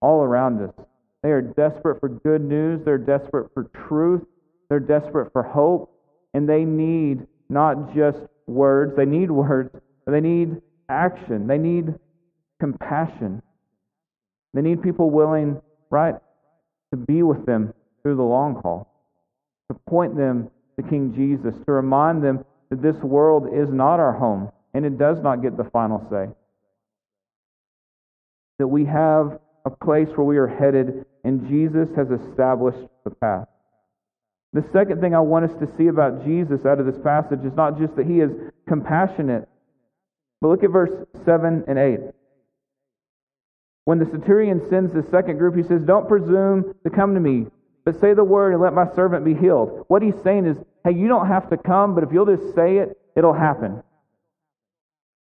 all 0.00 0.22
around 0.22 0.60
us. 0.60 0.74
They 1.22 1.30
are 1.30 1.42
desperate 1.42 2.00
for 2.00 2.08
good 2.08 2.40
news, 2.40 2.80
they're 2.84 2.98
desperate 2.98 3.52
for 3.52 3.64
truth, 3.88 4.22
they're 4.68 4.80
desperate 4.80 5.32
for 5.32 5.42
hope, 5.42 5.92
and 6.32 6.48
they 6.48 6.64
need 6.64 7.26
not 7.50 7.94
just 7.94 8.18
words, 8.46 8.94
they 8.96 9.04
need 9.04 9.30
words, 9.30 9.70
but 10.04 10.12
they 10.12 10.20
need 10.20 10.62
action, 10.88 11.46
they 11.46 11.58
need 11.58 11.94
compassion. 12.60 13.42
They 14.54 14.62
need 14.62 14.82
people 14.82 15.10
willing, 15.10 15.60
right, 15.90 16.14
to 16.92 16.96
be 16.96 17.22
with 17.22 17.46
them 17.46 17.72
through 18.02 18.16
the 18.16 18.22
long 18.22 18.60
haul, 18.62 18.88
to 19.70 19.78
point 19.88 20.16
them 20.16 20.50
to 20.76 20.88
King 20.88 21.14
Jesus, 21.14 21.54
to 21.66 21.72
remind 21.72 22.22
them 22.22 22.44
that 22.70 22.82
this 22.82 22.96
world 23.02 23.48
is 23.52 23.68
not 23.70 24.00
our 24.00 24.12
home 24.12 24.50
and 24.74 24.84
it 24.84 24.98
does 24.98 25.18
not 25.22 25.42
get 25.42 25.56
the 25.56 25.68
final 25.72 26.06
say. 26.10 26.28
That 28.58 28.68
we 28.68 28.84
have 28.84 29.38
a 29.64 29.70
place 29.70 30.08
where 30.14 30.26
we 30.26 30.38
are 30.38 30.46
headed 30.46 31.04
and 31.24 31.48
Jesus 31.48 31.88
has 31.96 32.08
established 32.10 32.88
the 33.04 33.10
path. 33.10 33.48
The 34.52 34.64
second 34.72 35.00
thing 35.00 35.14
I 35.14 35.20
want 35.20 35.50
us 35.50 35.56
to 35.60 35.76
see 35.76 35.86
about 35.86 36.24
Jesus 36.24 36.66
out 36.66 36.80
of 36.80 36.86
this 36.86 36.98
passage 36.98 37.44
is 37.44 37.54
not 37.54 37.78
just 37.78 37.94
that 37.96 38.06
he 38.06 38.20
is 38.20 38.32
compassionate, 38.66 39.48
but 40.40 40.48
look 40.48 40.64
at 40.64 40.70
verse 40.70 41.06
7 41.24 41.64
and 41.68 41.78
8. 41.78 42.00
When 43.84 43.98
the 43.98 44.06
centurion 44.06 44.68
sends 44.68 44.92
the 44.92 45.04
second 45.10 45.38
group, 45.38 45.56
he 45.56 45.62
says, 45.62 45.82
Don't 45.82 46.08
presume 46.08 46.74
to 46.84 46.90
come 46.90 47.14
to 47.14 47.20
me, 47.20 47.46
but 47.84 48.00
say 48.00 48.12
the 48.12 48.24
word 48.24 48.52
and 48.52 48.60
let 48.60 48.72
my 48.72 48.92
servant 48.94 49.24
be 49.24 49.34
healed. 49.34 49.84
What 49.88 50.02
he's 50.02 50.20
saying 50.22 50.46
is, 50.46 50.56
hey, 50.84 50.92
you 50.92 51.08
don't 51.08 51.28
have 51.28 51.48
to 51.50 51.56
come, 51.56 51.94
but 51.94 52.04
if 52.04 52.10
you'll 52.12 52.26
just 52.26 52.54
say 52.54 52.78
it, 52.78 52.98
it'll 53.16 53.32
happen. 53.32 53.82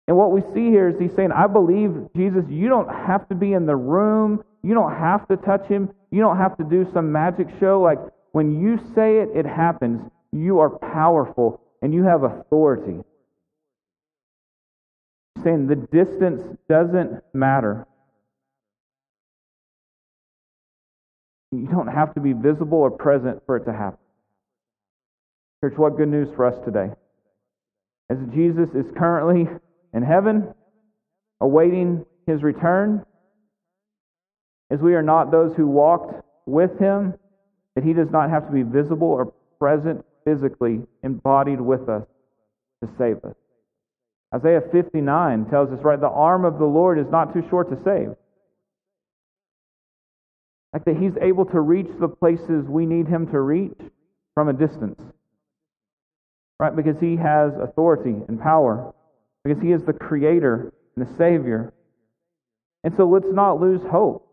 And 0.09 0.17
what 0.17 0.31
we 0.31 0.41
see 0.55 0.71
here 0.71 0.89
is 0.89 0.99
he's 1.01 1.15
saying, 1.17 1.33
I 1.33 1.49
believe, 1.49 2.09
Jesus, 2.15 2.45
you 2.49 2.69
don't 2.69 2.89
have 2.89 3.29
to 3.29 3.35
be 3.35 3.53
in 3.53 3.67
the 3.67 3.75
room. 3.75 4.45
You 4.63 4.75
don't 4.75 4.93
have 4.93 5.27
to 5.29 5.37
touch 5.37 5.67
him. 5.67 5.91
You 6.11 6.21
don't 6.21 6.37
have 6.37 6.57
to 6.59 6.65
do 6.65 6.89
some 6.93 7.11
magic 7.11 7.49
show. 7.59 7.81
Like 7.81 7.99
when 8.37 8.61
you 8.61 8.77
say 8.95 9.17
it, 9.21 9.31
it 9.35 9.47
happens. 9.47 10.03
You 10.31 10.59
are 10.59 10.69
powerful 10.69 11.59
and 11.81 11.95
you 11.95 12.03
have 12.03 12.23
authority. 12.23 13.03
He's 15.35 15.45
saying 15.45 15.69
the 15.69 15.77
distance 15.77 16.43
doesn't 16.69 17.23
matter. 17.33 17.87
You 21.51 21.67
don't 21.67 21.87
have 21.87 22.13
to 22.13 22.21
be 22.21 22.35
visible 22.35 22.77
or 22.77 22.91
present 22.91 23.41
for 23.47 23.57
it 23.57 23.65
to 23.65 23.73
happen. 23.73 24.01
Church, 25.65 25.79
what 25.79 25.97
good 25.97 26.09
news 26.11 26.29
for 26.37 26.45
us 26.45 26.63
today. 26.63 26.91
As 28.11 28.19
Jesus 28.35 28.69
is 28.75 28.85
currently 28.99 29.51
in 29.95 30.03
heaven, 30.03 30.53
awaiting 31.41 32.05
his 32.27 32.43
return, 32.43 33.03
as 34.71 34.81
we 34.81 34.95
are 34.95 35.03
not 35.03 35.31
those 35.31 35.57
who 35.57 35.67
walked 35.67 36.23
with 36.45 36.79
him, 36.79 37.15
that 37.77 37.85
he 37.85 37.93
does 37.93 38.11
not 38.11 38.31
have 38.31 38.47
to 38.47 38.53
be 38.53 38.63
visible 38.63 39.07
or 39.07 39.33
present 39.61 40.05
physically, 40.25 40.81
embodied 41.05 41.61
with 41.61 41.89
us 41.89 42.05
to 42.83 42.91
save 42.99 43.25
us. 43.25 43.37
Isaiah 44.35 44.63
59 44.73 45.47
tells 45.51 45.71
us, 45.71 45.79
right, 45.85 46.01
the 46.01 46.09
arm 46.09 46.45
of 46.45 46.59
the 46.59 46.65
Lord 46.65 46.99
is 46.99 47.07
not 47.11 47.33
too 47.33 47.47
short 47.49 47.71
to 47.71 47.77
save. 47.85 48.17
Like 50.73 50.85
that 50.85 50.97
he's 50.97 51.17
able 51.21 51.45
to 51.47 51.61
reach 51.61 51.89
the 52.01 52.09
places 52.09 52.67
we 52.67 52.87
need 52.87 53.07
him 53.07 53.31
to 53.31 53.41
reach 53.41 53.79
from 54.35 54.49
a 54.49 54.53
distance. 54.53 55.01
Right? 56.59 56.75
Because 56.75 56.99
he 56.99 57.17
has 57.17 57.53
authority 57.63 58.17
and 58.27 58.41
power. 58.41 58.93
Because 59.45 59.63
he 59.63 59.73
is 59.73 59.85
the 59.85 59.93
creator 59.93 60.73
and 60.97 61.07
the 61.07 61.17
savior. 61.17 61.73
And 62.85 62.95
so 62.97 63.07
let's 63.07 63.31
not 63.31 63.61
lose 63.61 63.81
hope 63.91 64.27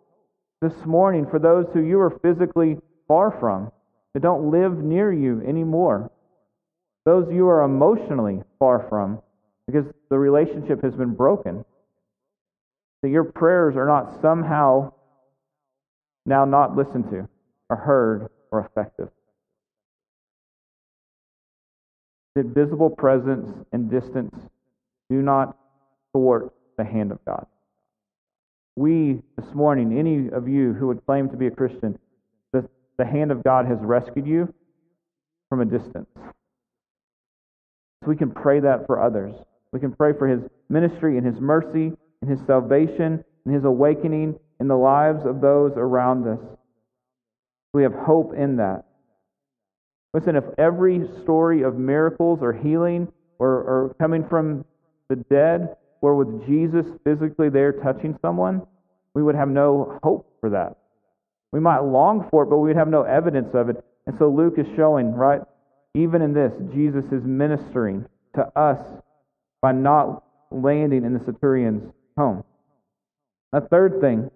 this 0.61 0.85
morning 0.85 1.27
for 1.29 1.39
those 1.39 1.67
who 1.73 1.81
you 1.81 1.99
are 1.99 2.09
physically 2.21 2.77
far 3.13 3.37
from, 3.39 3.71
that 4.15 4.23
don't 4.23 4.49
live 4.49 4.83
near 4.83 5.13
you 5.13 5.39
anymore. 5.47 6.09
Those 7.05 7.31
you 7.31 7.47
are 7.47 7.61
emotionally 7.61 8.41
far 8.57 8.87
from 8.89 9.21
because 9.67 9.85
the 10.09 10.17
relationship 10.17 10.83
has 10.83 10.95
been 10.95 11.13
broken. 11.13 11.63
That 13.03 13.09
your 13.09 13.23
prayers 13.23 13.75
are 13.75 13.85
not 13.85 14.19
somehow 14.19 14.93
now 16.25 16.45
not 16.45 16.75
listened 16.75 17.11
to, 17.11 17.29
or 17.69 17.75
heard, 17.75 18.29
or 18.51 18.61
effective. 18.65 19.09
That 22.33 22.47
visible 22.47 22.89
presence 22.89 23.47
and 23.73 23.91
distance 23.91 24.35
do 25.11 25.21
not 25.21 25.55
thwart 26.13 26.51
the 26.79 26.83
hand 26.83 27.11
of 27.11 27.23
God. 27.25 27.45
We, 28.75 29.21
this 29.37 29.53
morning, 29.53 29.99
any 29.99 30.29
of 30.29 30.47
you 30.47 30.73
who 30.73 30.87
would 30.87 31.05
claim 31.05 31.29
to 31.29 31.37
be 31.37 31.45
a 31.45 31.51
Christian, 31.51 31.99
the, 32.97 33.05
hand 33.05 33.31
of 33.31 33.43
God 33.43 33.65
has 33.65 33.77
rescued 33.81 34.27
you 34.27 34.53
from 35.49 35.61
a 35.61 35.65
distance. 35.65 36.09
So 36.15 38.09
we 38.09 38.15
can 38.15 38.31
pray 38.31 38.59
that 38.59 38.85
for 38.85 39.01
others. 39.01 39.33
We 39.71 39.79
can 39.79 39.91
pray 39.93 40.13
for 40.17 40.27
his 40.27 40.41
ministry 40.69 41.17
and 41.17 41.25
his 41.25 41.39
mercy 41.39 41.93
and 42.21 42.29
his 42.29 42.39
salvation 42.45 43.23
and 43.45 43.53
his 43.53 43.63
awakening 43.63 44.39
in 44.59 44.67
the 44.67 44.75
lives 44.75 45.25
of 45.25 45.41
those 45.41 45.73
around 45.75 46.27
us. 46.27 46.39
We 47.73 47.83
have 47.83 47.93
hope 47.93 48.33
in 48.35 48.57
that. 48.57 48.85
Listen, 50.13 50.35
if 50.35 50.43
every 50.57 51.01
story 51.23 51.63
of 51.63 51.75
miracles 51.75 52.39
or 52.41 52.53
healing 52.53 53.11
or, 53.39 53.49
or 53.49 53.95
coming 53.99 54.27
from 54.27 54.63
the 55.09 55.15
dead 55.15 55.75
were 56.01 56.15
with 56.15 56.45
Jesus 56.45 56.85
physically 57.03 57.49
there 57.49 57.71
touching 57.71 58.17
someone, 58.21 58.61
we 59.15 59.23
would 59.23 59.35
have 59.35 59.49
no 59.49 59.99
hope 60.03 60.37
for 60.39 60.49
that. 60.51 60.77
We 61.53 61.61
might 61.61 61.79
long 61.79 62.27
for 62.29 62.43
it, 62.43 62.47
but 62.47 62.57
we 62.57 62.67
would 62.67 62.77
have 62.77 62.89
no 62.89 63.03
evidence 63.03 63.53
of 63.53 63.69
it. 63.69 63.81
And 64.07 64.17
so 64.17 64.29
Luke 64.29 64.55
is 64.57 64.67
showing, 64.75 65.13
right, 65.13 65.41
even 65.93 66.21
in 66.21 66.33
this, 66.33 66.51
Jesus 66.73 67.05
is 67.11 67.23
ministering 67.23 68.05
to 68.35 68.59
us 68.59 68.79
by 69.61 69.71
not 69.71 70.25
landing 70.51 71.05
in 71.05 71.13
the 71.13 71.23
centurion's 71.23 71.93
home. 72.17 72.43
A 73.53 73.61
third 73.61 74.01
thing 74.01 74.29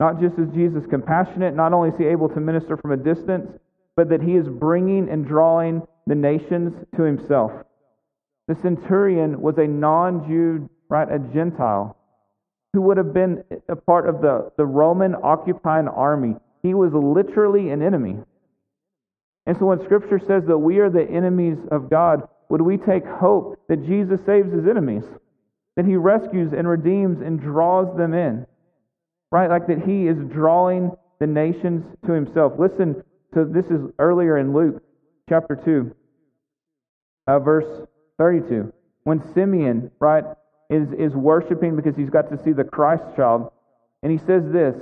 not 0.00 0.20
just 0.20 0.38
is 0.38 0.48
Jesus 0.54 0.84
compassionate, 0.90 1.54
not 1.54 1.72
only 1.72 1.90
is 1.90 1.94
he 1.96 2.06
able 2.06 2.28
to 2.30 2.40
minister 2.40 2.76
from 2.76 2.92
a 2.92 2.96
distance, 2.96 3.48
but 3.94 4.08
that 4.08 4.22
he 4.22 4.34
is 4.34 4.48
bringing 4.48 5.08
and 5.08 5.26
drawing 5.26 5.82
the 6.08 6.14
nations 6.14 6.72
to 6.96 7.02
himself. 7.02 7.52
The 8.48 8.56
centurion 8.56 9.40
was 9.40 9.58
a 9.58 9.66
non 9.66 10.26
Jew, 10.26 10.68
right? 10.88 11.08
A 11.10 11.18
Gentile. 11.32 11.96
who 12.72 12.82
would 12.82 12.96
have 12.96 13.12
been 13.12 13.44
a 13.68 13.76
part 13.76 14.08
of 14.08 14.22
the, 14.22 14.50
the 14.56 14.66
Roman 14.66 15.14
occupying 15.22 15.88
army. 15.88 16.36
He 16.62 16.74
was 16.74 16.92
literally 16.92 17.70
an 17.70 17.82
enemy. 17.82 18.16
And 19.46 19.56
so 19.58 19.66
when 19.66 19.84
Scripture 19.84 20.20
says 20.20 20.44
that 20.46 20.58
we 20.58 20.78
are 20.78 20.90
the 20.90 21.08
enemies 21.08 21.58
of 21.70 21.90
God, 21.90 22.28
would 22.48 22.62
we 22.62 22.76
take 22.76 23.04
hope 23.04 23.58
that 23.68 23.84
Jesus 23.86 24.20
saves 24.24 24.52
his 24.52 24.66
enemies? 24.66 25.04
That 25.76 25.86
he 25.86 25.96
rescues 25.96 26.52
and 26.52 26.68
redeems 26.68 27.20
and 27.20 27.40
draws 27.40 27.96
them 27.96 28.14
in? 28.14 28.46
Right? 29.30 29.50
Like 29.50 29.66
that 29.66 29.82
he 29.86 30.06
is 30.06 30.18
drawing 30.30 30.92
the 31.18 31.26
nations 31.26 31.84
to 32.06 32.12
himself. 32.12 32.52
Listen 32.58 33.02
to 33.34 33.44
this 33.44 33.66
is 33.66 33.80
earlier 33.98 34.38
in 34.38 34.52
Luke 34.52 34.82
chapter 35.28 35.56
2, 35.56 35.94
uh, 37.26 37.38
verse 37.38 37.86
32. 38.18 38.72
When 39.04 39.32
Simeon, 39.32 39.90
right, 39.98 40.24
is, 40.68 40.88
is 40.92 41.12
worshiping 41.12 41.76
because 41.76 41.96
he's 41.96 42.10
got 42.10 42.30
to 42.30 42.42
see 42.44 42.52
the 42.52 42.64
Christ 42.64 43.04
child. 43.16 43.50
And 44.02 44.12
he 44.12 44.18
says 44.18 44.42
this 44.52 44.76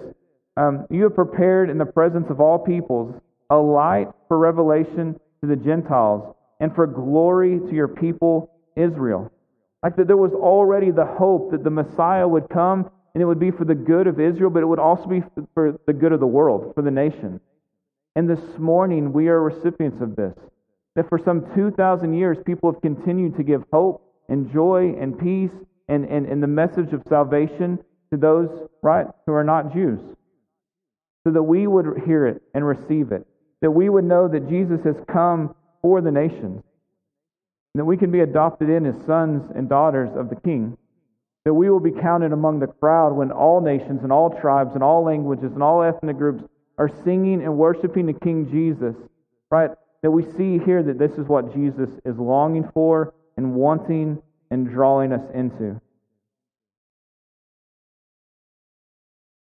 um, 0.56 0.86
You 0.90 1.04
have 1.04 1.14
prepared 1.14 1.70
in 1.70 1.78
the 1.78 1.86
presence 1.86 2.30
of 2.30 2.40
all 2.40 2.58
peoples 2.58 3.14
a 3.50 3.56
light 3.56 4.08
for 4.28 4.38
revelation 4.38 5.18
to 5.40 5.46
the 5.46 5.56
Gentiles 5.56 6.34
and 6.60 6.74
for 6.74 6.86
glory 6.86 7.58
to 7.58 7.72
your 7.72 7.88
people 7.88 8.50
Israel. 8.76 9.32
Like 9.82 9.96
that 9.96 10.06
there 10.06 10.16
was 10.16 10.32
already 10.32 10.90
the 10.90 11.06
hope 11.06 11.52
that 11.52 11.64
the 11.64 11.70
Messiah 11.70 12.28
would 12.28 12.48
come 12.48 12.90
and 13.14 13.22
it 13.22 13.26
would 13.26 13.40
be 13.40 13.50
for 13.50 13.64
the 13.64 13.74
good 13.74 14.06
of 14.06 14.20
Israel, 14.20 14.50
but 14.50 14.62
it 14.62 14.66
would 14.66 14.78
also 14.78 15.06
be 15.06 15.22
for 15.54 15.78
the 15.86 15.92
good 15.92 16.12
of 16.12 16.20
the 16.20 16.26
world, 16.26 16.72
for 16.74 16.82
the 16.82 16.90
nation. 16.90 17.40
And 18.14 18.28
this 18.28 18.58
morning 18.58 19.12
we 19.12 19.28
are 19.28 19.40
recipients 19.40 20.00
of 20.00 20.16
this. 20.16 20.34
That 20.96 21.08
for 21.08 21.18
some 21.18 21.46
2,000 21.54 22.12
years 22.14 22.38
people 22.44 22.72
have 22.72 22.82
continued 22.82 23.36
to 23.36 23.42
give 23.42 23.64
hope 23.72 24.02
and 24.28 24.52
joy 24.52 24.94
and 25.00 25.18
peace 25.18 25.50
and, 25.88 26.04
and, 26.04 26.26
and 26.26 26.42
the 26.42 26.46
message 26.46 26.92
of 26.92 27.02
salvation 27.08 27.78
to 28.12 28.16
those, 28.16 28.68
right, 28.82 29.06
who 29.26 29.32
are 29.32 29.44
not 29.44 29.72
Jews. 29.72 30.00
So 31.24 31.32
that 31.32 31.42
we 31.42 31.66
would 31.66 32.02
hear 32.06 32.26
it 32.26 32.42
and 32.54 32.66
receive 32.66 33.12
it. 33.12 33.26
That 33.60 33.70
we 33.70 33.88
would 33.88 34.04
know 34.04 34.28
that 34.28 34.48
Jesus 34.48 34.80
has 34.84 34.96
come 35.06 35.54
for 35.82 36.00
the 36.00 36.10
nations. 36.10 36.62
That 37.74 37.84
we 37.84 37.96
can 37.96 38.10
be 38.10 38.20
adopted 38.20 38.68
in 38.68 38.86
as 38.86 38.96
sons 39.06 39.50
and 39.54 39.68
daughters 39.68 40.10
of 40.16 40.30
the 40.30 40.36
King. 40.36 40.76
That 41.44 41.54
we 41.54 41.70
will 41.70 41.80
be 41.80 41.90
counted 41.90 42.32
among 42.32 42.60
the 42.60 42.66
crowd 42.66 43.14
when 43.14 43.30
all 43.30 43.60
nations 43.60 44.02
and 44.02 44.12
all 44.12 44.30
tribes 44.40 44.74
and 44.74 44.82
all 44.82 45.04
languages 45.04 45.52
and 45.52 45.62
all 45.62 45.82
ethnic 45.82 46.16
groups 46.16 46.44
are 46.78 46.90
singing 47.04 47.42
and 47.42 47.56
worshiping 47.56 48.06
the 48.06 48.12
King 48.12 48.50
Jesus. 48.50 48.96
Right? 49.50 49.70
That 50.02 50.10
we 50.10 50.22
see 50.22 50.58
here 50.58 50.82
that 50.82 50.98
this 50.98 51.12
is 51.12 51.26
what 51.26 51.54
Jesus 51.54 51.90
is 52.04 52.16
longing 52.18 52.68
for 52.72 53.14
and 53.36 53.54
wanting 53.54 54.22
and 54.50 54.68
drawing 54.68 55.12
us 55.12 55.22
into. 55.34 55.80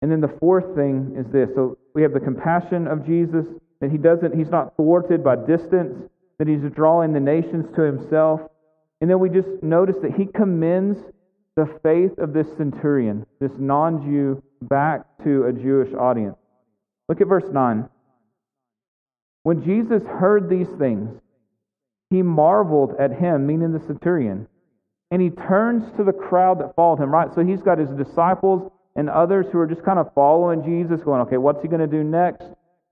And 0.06 0.12
then 0.12 0.20
the 0.20 0.38
fourth 0.38 0.76
thing 0.76 1.16
is 1.18 1.26
this. 1.32 1.50
So 1.56 1.78
we 1.92 2.02
have 2.02 2.12
the 2.12 2.20
compassion 2.20 2.86
of 2.86 3.04
Jesus, 3.04 3.44
that 3.80 3.90
he 3.90 3.98
doesn't, 3.98 4.38
he's 4.38 4.50
not 4.50 4.76
thwarted 4.76 5.24
by 5.24 5.34
distance, 5.34 6.08
that 6.38 6.46
he's 6.46 6.60
drawing 6.76 7.12
the 7.12 7.18
nations 7.18 7.66
to 7.74 7.82
himself. 7.82 8.40
And 9.00 9.10
then 9.10 9.18
we 9.18 9.28
just 9.28 9.48
notice 9.64 9.96
that 10.02 10.12
he 10.12 10.26
commends 10.26 11.00
the 11.56 11.66
faith 11.82 12.16
of 12.18 12.32
this 12.32 12.46
centurion, 12.56 13.26
this 13.40 13.50
non 13.58 14.00
Jew, 14.04 14.40
back 14.62 15.02
to 15.24 15.46
a 15.46 15.52
Jewish 15.52 15.92
audience. 15.92 16.36
Look 17.08 17.20
at 17.20 17.26
verse 17.26 17.50
9. 17.52 17.88
When 19.42 19.64
Jesus 19.64 20.04
heard 20.04 20.48
these 20.48 20.68
things, 20.78 21.20
he 22.10 22.22
marveled 22.22 22.94
at 23.00 23.10
him, 23.10 23.44
meaning 23.44 23.72
the 23.72 23.84
centurion 23.88 24.46
and 25.10 25.22
he 25.22 25.30
turns 25.30 25.84
to 25.96 26.04
the 26.04 26.12
crowd 26.12 26.60
that 26.60 26.74
followed 26.74 27.00
him, 27.00 27.10
right? 27.10 27.32
So 27.34 27.44
he's 27.44 27.62
got 27.62 27.78
his 27.78 27.90
disciples 27.90 28.70
and 28.96 29.10
others 29.10 29.46
who 29.52 29.58
are 29.58 29.66
just 29.66 29.84
kind 29.84 29.98
of 29.98 30.12
following 30.14 30.64
Jesus, 30.64 31.02
going, 31.02 31.20
okay, 31.22 31.36
what's 31.36 31.62
he 31.62 31.68
going 31.68 31.80
to 31.80 31.86
do 31.86 32.02
next? 32.02 32.46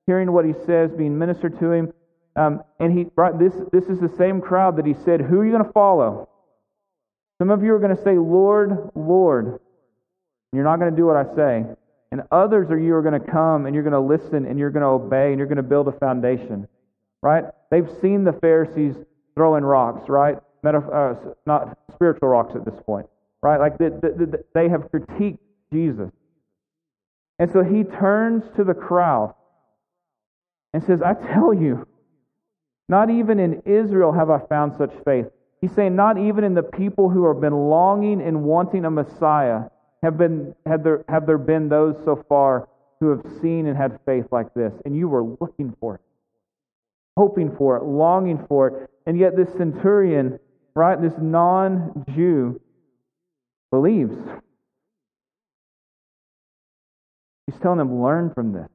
Hearing 0.07 0.31
what 0.31 0.45
he 0.45 0.53
says, 0.67 0.91
being 0.93 1.19
ministered 1.19 1.59
to 1.61 1.73
him. 1.73 1.93
Um, 2.37 2.63
and 2.79 2.97
he, 2.97 3.07
right, 3.17 3.37
this, 3.39 3.55
this 3.73 3.85
is 3.85 4.01
the 4.01 4.13
same 4.19 4.41
crowd 4.41 4.77
that 4.77 4.87
he 4.87 4.95
said, 5.05 5.21
Who 5.21 5.41
are 5.41 5.45
you 5.45 5.53
going 5.53 5.65
to 5.65 5.73
follow? 5.73 6.29
Some 7.39 7.51
of 7.51 7.63
you 7.63 7.73
are 7.73 7.79
going 7.79 7.97
to 7.97 8.03
say, 8.03 8.19
Lord, 8.19 8.91
Lord. 8.95 9.47
And 9.47 9.59
you're 10.53 10.65
not 10.65 10.79
going 10.79 10.91
to 10.91 10.97
do 10.97 11.07
what 11.07 11.17
I 11.17 11.35
say. 11.35 11.65
And 12.13 12.23
others 12.31 12.71
of 12.71 12.81
you 12.81 12.95
are 12.95 13.03
going 13.03 13.21
to 13.21 13.27
come 13.31 13.67
and 13.67 13.75
you're 13.75 13.83
going 13.83 13.93
to 13.93 14.01
listen 14.01 14.47
and 14.47 14.59
you're 14.59 14.71
going 14.71 14.83
to 14.83 14.89
obey 14.89 15.31
and 15.31 15.39
you're 15.39 15.49
going 15.49 15.57
to 15.57 15.63
build 15.63 15.89
a 15.89 15.93
foundation. 15.93 16.69
Right? 17.23 17.45
They've 17.71 17.89
seen 18.03 18.25
the 18.25 18.33
Pharisees 18.35 18.95
throwing 19.35 19.65
rocks, 19.65 20.09
right? 20.09 20.39
Uh, 20.65 21.15
not 21.47 21.79
spiritual 21.93 22.29
rocks 22.29 22.55
at 22.55 22.65
this 22.65 22.75
point, 22.87 23.07
right? 23.43 23.59
Like 23.59 23.79
the, 23.79 23.91
the, 23.91 24.27
the, 24.27 24.45
they 24.55 24.69
have 24.69 24.83
critiqued 24.93 25.39
Jesus. 25.73 26.11
And 27.39 27.51
so 27.53 27.63
he 27.63 27.85
turns 27.85 28.45
to 28.57 28.65
the 28.65 28.75
crowd 28.75 29.35
and 30.73 30.83
says, 30.85 31.03
I 31.03 31.15
tell 31.15 31.53
you, 31.53 31.87
not 32.89 33.11
even 33.11 33.41
in 33.41 33.63
Israel 33.65 34.13
have 34.13 34.31
I 34.31 34.41
found 34.47 34.75
such 34.77 34.93
faith. 35.05 35.27
He's 35.61 35.73
saying, 35.73 35.97
not 35.97 36.19
even 36.19 36.45
in 36.45 36.55
the 36.55 36.63
people 36.63 37.09
who 37.09 37.27
have 37.29 37.41
been 37.41 37.55
longing 37.55 38.21
and 38.21 38.45
wanting 38.45 38.85
a 38.85 38.91
Messiah 38.91 39.63
have, 40.03 40.19
been, 40.19 40.55
have, 40.67 40.85
there, 40.85 41.05
have 41.09 41.27
there 41.27 41.39
been 41.39 41.69
those 41.69 41.97
so 42.05 42.23
far 42.29 42.69
who 43.01 43.09
have 43.11 43.25
seen 43.41 43.67
and 43.67 43.77
had 43.77 43.99
faith 44.05 44.27
like 44.31 44.53
this. 44.55 44.73
And 44.85 44.95
you 44.95 45.09
were 45.09 45.25
looking 45.25 45.75
for 45.81 45.97
it, 45.97 46.01
hoping 47.17 47.57
for 47.57 47.77
it, 47.77 47.85
longing 47.85 48.45
for 48.49 48.69
it. 48.69 48.91
And 49.07 49.19
yet, 49.19 49.37
this 49.37 49.53
centurion 49.57 50.39
right? 50.75 51.01
This 51.01 51.15
non 51.19 52.05
Jew 52.15 52.61
believes. 53.71 54.17
He's 57.47 57.61
telling 57.61 57.79
them, 57.79 58.03
learn 58.03 58.33
from 58.35 58.53
this. 58.53 58.69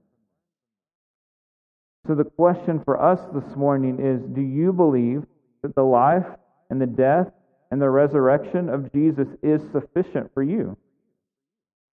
So 2.07 2.15
the 2.15 2.23
question 2.23 2.81
for 2.83 3.01
us 3.01 3.19
this 3.33 3.55
morning 3.55 3.99
is 3.99 4.21
do 4.35 4.41
you 4.41 4.73
believe 4.73 5.23
that 5.61 5.75
the 5.75 5.83
life 5.83 6.25
and 6.69 6.81
the 6.81 6.87
death 6.87 7.27
and 7.71 7.81
the 7.81 7.89
resurrection 7.89 8.69
of 8.69 8.91
Jesus 8.91 9.27
is 9.43 9.61
sufficient 9.71 10.33
for 10.33 10.43
you? 10.43 10.77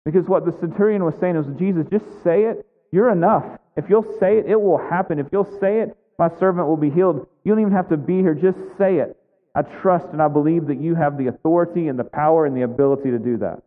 Because 0.05 0.27
what 0.27 0.45
the 0.45 0.55
centurion 0.59 1.03
was 1.03 1.15
saying 1.19 1.35
was, 1.35 1.47
Jesus, 1.57 1.87
just 1.91 2.05
say 2.23 2.43
it. 2.43 2.65
You're 2.91 3.11
enough. 3.11 3.43
If 3.75 3.89
you'll 3.89 4.17
say 4.19 4.37
it, 4.37 4.45
it 4.45 4.61
will 4.61 4.77
happen. 4.77 5.19
If 5.19 5.27
you'll 5.31 5.59
say 5.59 5.79
it, 5.79 5.97
my 6.17 6.29
servant 6.39 6.67
will 6.67 6.77
be 6.77 6.91
healed. 6.91 7.27
You 7.43 7.51
don't 7.51 7.59
even 7.59 7.73
have 7.73 7.89
to 7.89 7.97
be 7.97 8.19
here. 8.19 8.35
Just 8.35 8.59
say 8.77 8.97
it. 8.97 9.17
I 9.55 9.63
trust 9.63 10.07
and 10.11 10.21
I 10.21 10.27
believe 10.27 10.67
that 10.67 10.79
you 10.79 10.95
have 10.95 11.17
the 11.17 11.27
authority 11.27 11.87
and 11.87 11.97
the 11.97 12.03
power 12.03 12.45
and 12.45 12.55
the 12.55 12.61
ability 12.61 13.11
to 13.11 13.19
do 13.19 13.37
that. 13.37 13.63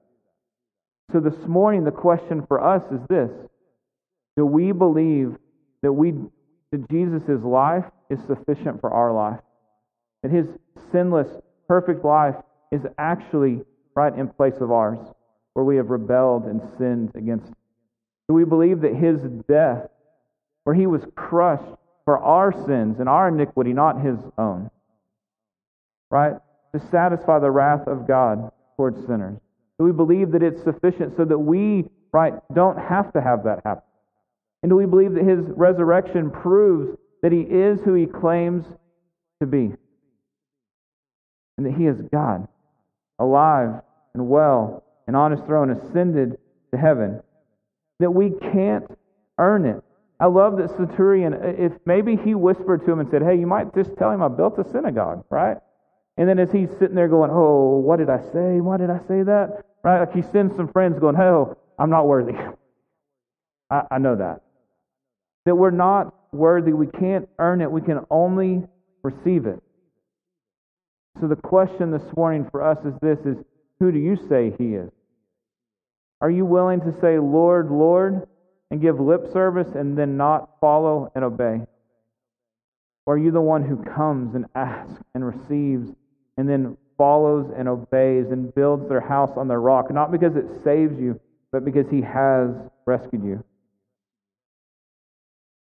So 1.12 1.20
this 1.20 1.46
morning, 1.46 1.84
the 1.84 1.90
question 1.90 2.44
for 2.46 2.62
us 2.62 2.82
is 2.92 3.00
this 3.08 3.30
Do 4.36 4.44
we 4.44 4.72
believe 4.72 5.36
that, 5.82 5.92
we, 5.92 6.12
that 6.70 6.88
Jesus' 6.90 7.42
life 7.42 7.84
is 8.10 8.18
sufficient 8.26 8.80
for 8.80 8.90
our 8.90 9.12
life? 9.12 9.40
That 10.22 10.32
his 10.32 10.46
sinless, 10.92 11.28
perfect 11.66 12.04
life 12.04 12.34
is 12.70 12.82
actually 12.98 13.62
right 13.94 14.14
in 14.14 14.28
place 14.28 14.54
of 14.60 14.70
ours, 14.70 14.98
where 15.54 15.64
we 15.64 15.76
have 15.76 15.90
rebelled 15.90 16.44
and 16.44 16.60
sinned 16.76 17.12
against 17.14 17.46
him? 17.46 17.56
Do 18.28 18.34
we 18.34 18.44
believe 18.44 18.82
that 18.82 18.94
his 18.94 19.20
death, 19.48 19.88
where 20.64 20.76
he 20.76 20.86
was 20.86 21.02
crushed 21.16 21.74
for 22.04 22.18
our 22.18 22.52
sins 22.66 23.00
and 23.00 23.08
our 23.08 23.28
iniquity, 23.28 23.72
not 23.72 24.02
his 24.02 24.18
own, 24.36 24.70
right? 26.10 26.34
To 26.74 26.80
satisfy 26.90 27.38
the 27.38 27.50
wrath 27.50 27.86
of 27.86 28.06
God 28.06 28.52
towards 28.76 28.98
sinners. 29.06 29.38
Do 29.78 29.84
we 29.84 29.92
believe 29.92 30.32
that 30.32 30.42
it's 30.42 30.62
sufficient 30.62 31.16
so 31.16 31.24
that 31.24 31.38
we, 31.38 31.84
right, 32.12 32.34
don't 32.52 32.78
have 32.78 33.12
to 33.12 33.20
have 33.20 33.44
that 33.44 33.60
happen? 33.64 33.84
And 34.62 34.70
do 34.70 34.76
we 34.76 34.86
believe 34.86 35.14
that 35.14 35.24
his 35.24 35.44
resurrection 35.56 36.30
proves 36.30 36.96
that 37.22 37.30
he 37.30 37.40
is 37.40 37.80
who 37.82 37.94
he 37.94 38.06
claims 38.06 38.64
to 39.40 39.46
be? 39.46 39.72
And 41.56 41.66
that 41.66 41.74
he 41.74 41.86
is 41.86 42.00
God, 42.12 42.48
alive 43.18 43.82
and 44.14 44.28
well 44.28 44.84
and 45.06 45.16
on 45.16 45.30
his 45.30 45.40
throne, 45.42 45.70
ascended 45.70 46.38
to 46.72 46.78
heaven? 46.78 47.20
That 48.00 48.10
we 48.10 48.30
can't 48.30 48.84
earn 49.38 49.64
it. 49.64 49.82
I 50.20 50.26
love 50.26 50.56
that 50.58 50.70
centurion. 50.76 51.34
If 51.34 51.72
maybe 51.86 52.16
he 52.16 52.34
whispered 52.34 52.84
to 52.84 52.92
him 52.92 52.98
and 52.98 53.08
said, 53.10 53.22
Hey, 53.22 53.38
you 53.38 53.46
might 53.46 53.72
just 53.74 53.96
tell 53.96 54.10
him 54.10 54.22
I 54.22 54.28
built 54.28 54.58
a 54.58 54.68
synagogue, 54.70 55.24
right? 55.30 55.58
And 56.16 56.28
then 56.28 56.40
as 56.40 56.50
he's 56.50 56.70
sitting 56.78 56.96
there 56.96 57.06
going, 57.06 57.30
Oh, 57.32 57.78
what 57.78 57.98
did 57.98 58.10
I 58.10 58.18
say? 58.32 58.60
Why 58.60 58.76
did 58.76 58.90
I 58.90 58.98
say 59.06 59.22
that? 59.22 59.64
Right? 59.82 60.00
Like 60.00 60.14
he 60.14 60.22
sends 60.22 60.56
some 60.56 60.68
friends 60.68 60.98
going, 60.98 61.16
Oh, 61.16 61.56
I'm 61.78 61.90
not 61.90 62.06
worthy. 62.06 62.32
I, 63.70 63.82
I 63.90 63.98
know 63.98 64.16
that. 64.16 64.42
That 65.46 65.54
we're 65.54 65.70
not 65.70 66.14
worthy. 66.32 66.72
We 66.72 66.86
can't 66.86 67.28
earn 67.38 67.60
it. 67.60 67.70
We 67.70 67.80
can 67.80 68.04
only 68.10 68.64
receive 69.02 69.46
it. 69.46 69.62
So 71.20 71.26
the 71.26 71.36
question 71.36 71.90
this 71.90 72.16
morning 72.16 72.46
for 72.50 72.62
us 72.62 72.78
is 72.84 72.94
this 73.00 73.18
is 73.24 73.36
who 73.80 73.92
do 73.92 73.98
you 73.98 74.16
say 74.28 74.54
he 74.58 74.74
is? 74.74 74.90
Are 76.20 76.30
you 76.30 76.44
willing 76.44 76.80
to 76.80 76.94
say, 77.00 77.18
Lord, 77.18 77.70
Lord, 77.70 78.26
and 78.70 78.80
give 78.80 79.00
lip 79.00 79.32
service 79.32 79.68
and 79.74 79.96
then 79.96 80.16
not 80.16 80.60
follow 80.60 81.10
and 81.14 81.24
obey? 81.24 81.60
Or 83.06 83.14
are 83.14 83.18
you 83.18 83.30
the 83.30 83.40
one 83.40 83.62
who 83.62 83.82
comes 83.82 84.34
and 84.34 84.46
asks 84.54 85.00
and 85.14 85.24
receives 85.24 85.94
and 86.36 86.48
then 86.48 86.76
follows 86.98 87.50
and 87.56 87.68
obeys 87.68 88.30
and 88.30 88.54
builds 88.54 88.88
their 88.88 89.00
house 89.00 89.30
on 89.36 89.48
the 89.48 89.56
rock, 89.56 89.90
not 89.90 90.12
because 90.12 90.36
it 90.36 90.44
saves 90.64 91.00
you, 91.00 91.18
but 91.52 91.64
because 91.64 91.86
he 91.90 92.02
has 92.02 92.50
rescued 92.84 93.24
you. 93.24 93.42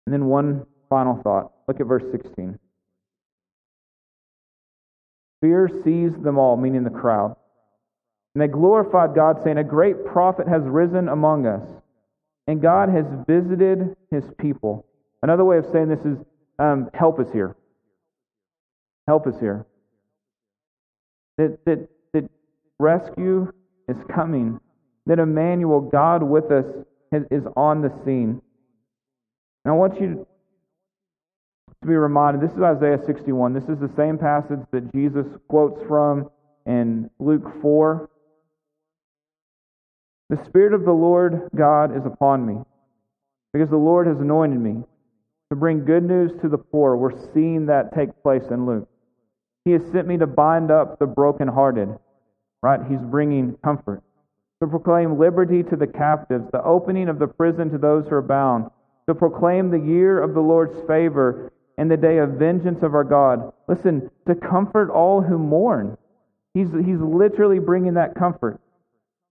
And 0.07 0.13
then 0.15 0.27
one 0.27 0.65
final 0.89 1.21
thought. 1.23 1.53
Look 1.67 1.81
at 1.81 1.87
verse 1.87 2.05
16. 2.13 2.59
Fear 5.41 5.69
seized 5.85 6.23
them 6.23 6.39
all, 6.39 6.57
meaning 6.57 6.85
the 6.85 6.91
crowd. 6.91 7.37
And 8.35 8.43
they 8.43 8.49
glorified 8.49 9.15
God, 9.15 9.43
saying, 9.45 9.59
A 9.59 9.65
great 9.65 10.07
prophet 10.07 10.49
has 10.49 10.63
risen 10.63 11.09
among 11.09 11.47
us, 11.47 11.63
and 12.47 12.63
God 12.63 12.89
has 12.89 13.05
visited 13.27 13.97
his 14.11 14.25
people. 14.39 14.87
Another 15.23 15.45
way 15.45 15.59
of 15.59 15.67
saying 15.73 15.89
this 15.89 16.05
is, 16.05 16.19
um, 16.59 16.91
Help 16.95 17.19
us 17.19 17.31
here. 17.33 17.57
Help 19.07 19.27
us 19.27 19.39
here. 19.39 19.67
That, 21.39 21.59
that, 21.67 21.89
that 22.13 22.31
rescue 22.79 23.53
is 23.89 23.97
coming. 24.15 24.61
That 25.07 25.19
Emmanuel, 25.19 25.81
God 25.81 26.23
with 26.23 26.51
us, 26.51 26.65
is 27.31 27.45
on 27.57 27.83
the 27.83 27.93
scene. 28.05 28.41
And 29.65 29.73
I 29.73 29.77
want 29.77 30.01
you 30.01 30.27
to 31.83 31.87
be 31.87 31.95
reminded 31.95 32.43
this 32.43 32.57
is 32.57 32.63
Isaiah 32.63 32.99
61. 33.05 33.53
This 33.55 33.65
is 33.65 33.79
the 33.79 33.91
same 33.97 34.19
passage 34.19 34.61
that 34.73 34.93
Jesus 34.93 35.27
quotes 35.49 35.81
from 35.87 36.31
in 36.67 37.11
Luke 37.19 37.61
4. 37.61 38.09
The 40.31 40.45
Spirit 40.47 40.73
of 40.73 40.85
the 40.85 40.93
Lord 40.93 41.49
God 41.55 41.97
is 41.97 42.05
upon 42.07 42.47
me, 42.47 42.63
because 43.53 43.69
the 43.69 43.77
Lord 43.77 44.07
has 44.07 44.19
anointed 44.19 44.59
me 44.59 44.83
to 45.51 45.57
bring 45.57 45.85
good 45.85 46.03
news 46.03 46.33
to 46.41 46.49
the 46.49 46.59
poor. 46.59 46.97
We're 46.97 47.33
seeing 47.35 47.67
that 47.67 47.95
take 47.95 48.23
place 48.23 48.45
in 48.51 48.67
Luke. 48.67 48.89
He 49.65 49.73
has 49.73 49.83
sent 49.93 50.07
me 50.07 50.19
to 50.19 50.27
bind 50.27 50.71
up 50.71 50.99
the 50.99 51.07
brokenhearted. 51.07 51.89
Right? 52.63 52.81
He's 52.89 53.01
bringing 53.01 53.57
comfort. 53.65 54.03
To 54.63 54.69
proclaim 54.69 55.19
liberty 55.19 55.63
to 55.65 55.77
the 55.77 55.87
captives, 55.87 56.47
the 56.53 56.63
opening 56.63 57.09
of 57.09 57.19
the 57.19 57.27
prison 57.27 57.71
to 57.71 57.79
those 57.79 58.05
who 58.09 58.15
are 58.15 58.23
bound. 58.23 58.71
To 59.09 59.15
proclaim 59.15 59.71
the 59.71 59.81
year 59.81 60.23
of 60.23 60.35
the 60.35 60.41
Lord's 60.41 60.81
favor 60.87 61.53
and 61.77 61.91
the 61.91 61.97
day 61.97 62.19
of 62.19 62.31
vengeance 62.31 62.83
of 62.83 62.95
our 62.95 63.05
God. 63.05 63.53
Listen, 63.69 64.11
to 64.27 64.35
comfort 64.35 64.91
all 64.91 65.21
who 65.21 65.39
mourn. 65.39 65.99
He's, 66.55 66.69
he's 66.69 67.01
literally 67.01 67.59
bringing 67.59 67.95
that 67.95 68.15
comfort. 68.15 68.61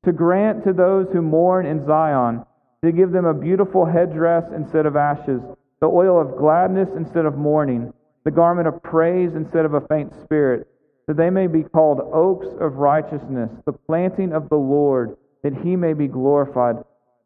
To 0.05 0.11
grant 0.11 0.63
to 0.65 0.73
those 0.73 1.07
who 1.13 1.21
mourn 1.21 1.65
in 1.65 1.85
Zion, 1.85 2.45
to 2.83 2.91
give 2.91 3.11
them 3.11 3.25
a 3.25 3.33
beautiful 3.33 3.85
headdress 3.85 4.43
instead 4.53 4.85
of 4.85 4.97
ashes, 4.97 5.41
the 5.79 5.87
oil 5.87 6.19
of 6.19 6.37
gladness 6.37 6.89
instead 6.95 7.25
of 7.25 7.37
mourning 7.37 7.93
the 8.23 8.31
garment 8.31 8.67
of 8.67 8.81
praise 8.81 9.35
instead 9.35 9.65
of 9.65 9.73
a 9.73 9.81
faint 9.81 10.13
spirit, 10.23 10.67
that 11.07 11.17
they 11.17 11.29
may 11.29 11.47
be 11.47 11.63
called 11.63 11.99
oaks 12.13 12.47
of 12.59 12.75
righteousness, 12.75 13.51
the 13.65 13.73
planting 13.73 14.33
of 14.33 14.49
the 14.49 14.55
Lord, 14.55 15.17
that 15.43 15.53
he 15.53 15.75
may 15.75 15.93
be 15.93 16.07
glorified. 16.07 16.77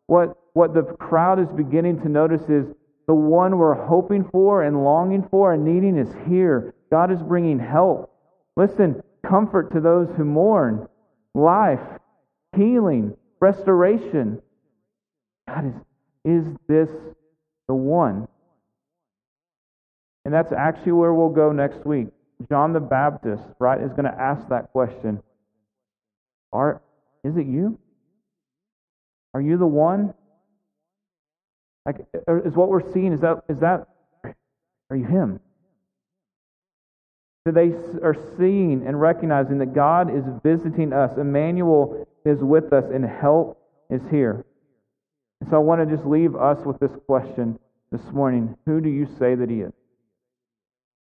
What, 0.07 0.37
what 0.53 0.73
the 0.73 0.83
crowd 0.83 1.39
is 1.39 1.49
beginning 1.55 2.01
to 2.01 2.09
notice 2.09 2.49
is 2.49 2.65
the 3.07 3.13
one 3.13 3.57
we're 3.57 3.85
hoping 3.85 4.27
for 4.31 4.63
and 4.63 4.83
longing 4.83 5.27
for 5.29 5.53
and 5.53 5.63
needing 5.63 5.97
is 5.97 6.13
here. 6.27 6.73
God 6.91 7.11
is 7.11 7.21
bringing 7.21 7.59
help. 7.59 8.11
Listen, 8.55 9.01
comfort 9.25 9.71
to 9.73 9.79
those 9.79 10.07
who 10.17 10.25
mourn, 10.25 10.87
life, 11.33 11.79
healing, 12.55 13.15
restoration. 13.39 14.41
God, 15.47 15.67
is, 16.25 16.47
is 16.47 16.55
this 16.67 16.89
the 17.67 17.75
one? 17.75 18.27
And 20.27 20.33
that's 20.33 20.51
actually 20.51 20.91
where 20.91 21.13
we'll 21.13 21.29
go 21.29 21.53
next 21.53 21.85
week. 21.85 22.09
John 22.49 22.73
the 22.73 22.81
Baptist, 22.81 23.45
right, 23.59 23.79
is 23.79 23.91
going 23.91 24.11
to 24.11 24.21
ask 24.21 24.45
that 24.49 24.73
question. 24.73 25.23
Are, 26.51 26.81
is 27.23 27.37
it 27.37 27.47
you? 27.47 27.79
Are 29.33 29.39
you 29.39 29.57
the 29.57 29.65
one? 29.65 30.13
Like, 31.85 32.05
uh, 32.27 32.41
is 32.43 32.55
what 32.55 32.67
we're 32.67 32.91
seeing, 32.91 33.13
is 33.13 33.21
that, 33.21 33.37
is 33.47 33.61
that, 33.61 33.87
are 34.89 34.97
you 34.97 35.05
him? 35.05 35.39
So 37.47 37.53
they 37.53 37.71
are 38.03 38.17
seeing 38.37 38.85
and 38.85 38.99
recognizing 38.99 39.59
that 39.59 39.73
God 39.73 40.13
is 40.13 40.25
visiting 40.43 40.91
us. 40.91 41.17
Emmanuel 41.17 42.05
is 42.25 42.39
with 42.39 42.73
us 42.73 42.83
and 42.93 43.05
help 43.05 43.57
is 43.89 44.01
here. 44.11 44.45
And 45.39 45.49
so 45.49 45.55
I 45.55 45.59
want 45.59 45.87
to 45.87 45.95
just 45.95 46.05
leave 46.05 46.35
us 46.35 46.65
with 46.65 46.79
this 46.79 46.91
question 47.05 47.57
this 47.93 48.03
morning. 48.11 48.57
Who 48.65 48.81
do 48.81 48.89
you 48.89 49.07
say 49.17 49.33
that 49.33 49.49
he 49.49 49.61
is? 49.61 49.71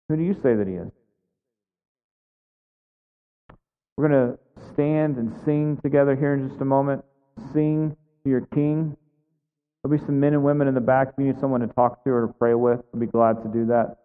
Who 0.08 0.16
do 0.16 0.22
you 0.22 0.34
say 0.34 0.54
that 0.54 0.66
he 0.66 0.74
is? 0.74 0.90
We're 3.96 4.08
going 4.08 4.32
to 4.32 4.38
stand 4.72 5.16
and 5.16 5.32
sing 5.44 5.78
together 5.82 6.16
here 6.16 6.34
in 6.34 6.48
just 6.48 6.60
a 6.60 6.64
moment. 6.64 7.04
Sing 7.52 7.96
to 8.24 8.30
your 8.30 8.42
King. 8.54 8.96
There'll 9.82 9.98
be 9.98 10.04
some 10.04 10.20
men 10.20 10.32
and 10.32 10.44
women 10.44 10.68
in 10.68 10.74
the 10.74 10.80
back. 10.80 11.08
If 11.08 11.14
you 11.18 11.24
need 11.24 11.40
someone 11.40 11.60
to 11.60 11.66
talk 11.68 12.04
to 12.04 12.10
or 12.10 12.26
to 12.26 12.32
pray 12.32 12.54
with, 12.54 12.80
I'll 12.92 13.00
be 13.00 13.06
glad 13.06 13.42
to 13.42 13.48
do 13.48 13.66
that. 13.66 13.98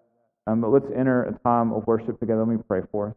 Um, 0.48 0.62
but 0.62 0.70
let's 0.70 0.88
enter 0.96 1.24
a 1.24 1.38
time 1.40 1.74
of 1.74 1.86
worship 1.88 2.20
together. 2.20 2.46
Let 2.46 2.58
me 2.58 2.64
pray 2.68 2.82
for 2.92 3.10
us. 3.10 3.16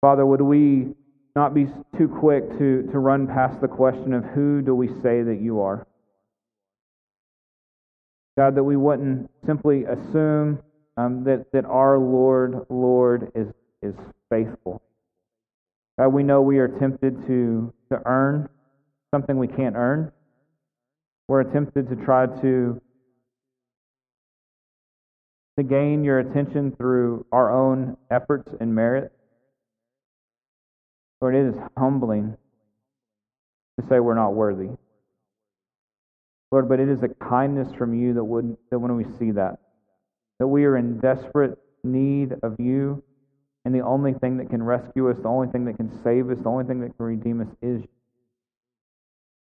Father, 0.00 0.24
would 0.24 0.40
we 0.40 0.94
not 1.38 1.54
be 1.54 1.68
too 1.96 2.08
quick 2.08 2.42
to, 2.58 2.82
to 2.90 2.98
run 2.98 3.28
past 3.28 3.60
the 3.60 3.68
question 3.68 4.12
of 4.12 4.24
who 4.24 4.60
do 4.60 4.74
we 4.74 4.88
say 4.88 5.22
that 5.22 5.38
you 5.40 5.60
are. 5.60 5.86
God, 8.36 8.56
that 8.56 8.64
we 8.64 8.76
wouldn't 8.76 9.30
simply 9.46 9.84
assume 9.84 10.58
um, 10.96 11.22
that, 11.22 11.46
that 11.52 11.64
our 11.64 11.96
Lord, 11.96 12.66
Lord, 12.68 13.30
is, 13.36 13.46
is 13.82 13.94
faithful. 14.28 14.82
God, 15.96 16.08
we 16.08 16.24
know 16.24 16.42
we 16.42 16.58
are 16.58 16.66
tempted 16.66 17.24
to, 17.28 17.72
to 17.92 18.02
earn 18.04 18.48
something 19.14 19.38
we 19.38 19.46
can't 19.46 19.76
earn. 19.76 20.10
We're 21.28 21.44
tempted 21.44 21.88
to 21.88 21.94
try 22.04 22.26
to, 22.26 22.82
to 25.56 25.62
gain 25.62 26.02
your 26.02 26.18
attention 26.18 26.74
through 26.76 27.26
our 27.30 27.52
own 27.52 27.96
efforts 28.10 28.50
and 28.58 28.74
merit. 28.74 29.12
Lord, 31.20 31.34
it 31.34 31.46
is 31.46 31.56
humbling 31.76 32.36
to 33.78 33.86
say 33.88 34.00
we're 34.00 34.14
not 34.14 34.34
worthy. 34.34 34.68
Lord, 36.50 36.68
but 36.68 36.80
it 36.80 36.88
is 36.88 37.02
a 37.02 37.08
kindness 37.08 37.74
from 37.74 37.94
you 37.94 38.14
that, 38.14 38.24
would, 38.24 38.56
that 38.70 38.78
when 38.78 38.96
we 38.96 39.04
see 39.18 39.32
that, 39.32 39.58
that 40.38 40.46
we 40.46 40.64
are 40.64 40.76
in 40.76 40.98
desperate 40.98 41.58
need 41.84 42.34
of 42.42 42.56
you, 42.58 43.02
and 43.64 43.74
the 43.74 43.80
only 43.80 44.14
thing 44.14 44.38
that 44.38 44.48
can 44.48 44.62
rescue 44.62 45.10
us, 45.10 45.18
the 45.18 45.28
only 45.28 45.48
thing 45.48 45.64
that 45.66 45.76
can 45.76 45.90
save 46.02 46.30
us, 46.30 46.38
the 46.38 46.48
only 46.48 46.64
thing 46.64 46.80
that 46.80 46.96
can 46.96 47.06
redeem 47.06 47.40
us 47.40 47.48
is 47.60 47.82
you. 47.82 47.88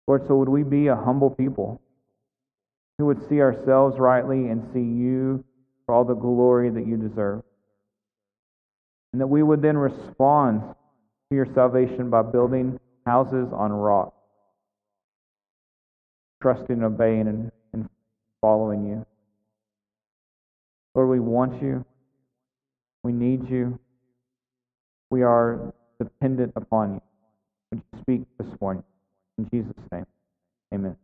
Lord, 0.08 0.26
so 0.26 0.36
would 0.36 0.48
we 0.48 0.64
be 0.64 0.88
a 0.88 0.96
humble 0.96 1.30
people 1.30 1.80
who 2.98 3.06
would 3.06 3.28
see 3.28 3.40
ourselves 3.40 3.98
rightly 3.98 4.48
and 4.48 4.68
see 4.72 4.80
you 4.80 5.44
for 5.86 5.94
all 5.94 6.04
the 6.04 6.14
glory 6.14 6.70
that 6.70 6.86
you 6.86 6.96
deserve? 6.96 7.42
And 9.12 9.20
that 9.20 9.28
we 9.28 9.42
would 9.44 9.62
then 9.62 9.78
respond 9.78 10.62
your 11.30 11.46
salvation 11.54 12.10
by 12.10 12.22
building 12.22 12.78
houses 13.06 13.48
on 13.52 13.72
rock, 13.72 14.12
trusting 16.42 16.82
obeying 16.82 17.28
and, 17.28 17.50
and 17.72 17.88
following 18.40 18.86
you. 18.86 19.04
Lord, 20.94 21.08
we 21.08 21.20
want 21.20 21.62
you. 21.62 21.84
We 23.04 23.12
need 23.12 23.48
you. 23.48 23.78
We 25.10 25.22
are 25.22 25.72
dependent 26.00 26.52
upon 26.56 26.94
you. 26.94 27.00
Would 27.70 27.82
you 27.92 28.00
speak 28.00 28.22
this 28.38 28.60
morning? 28.60 28.82
In 29.38 29.48
Jesus' 29.50 29.74
name, 29.92 30.04
amen. 30.74 30.96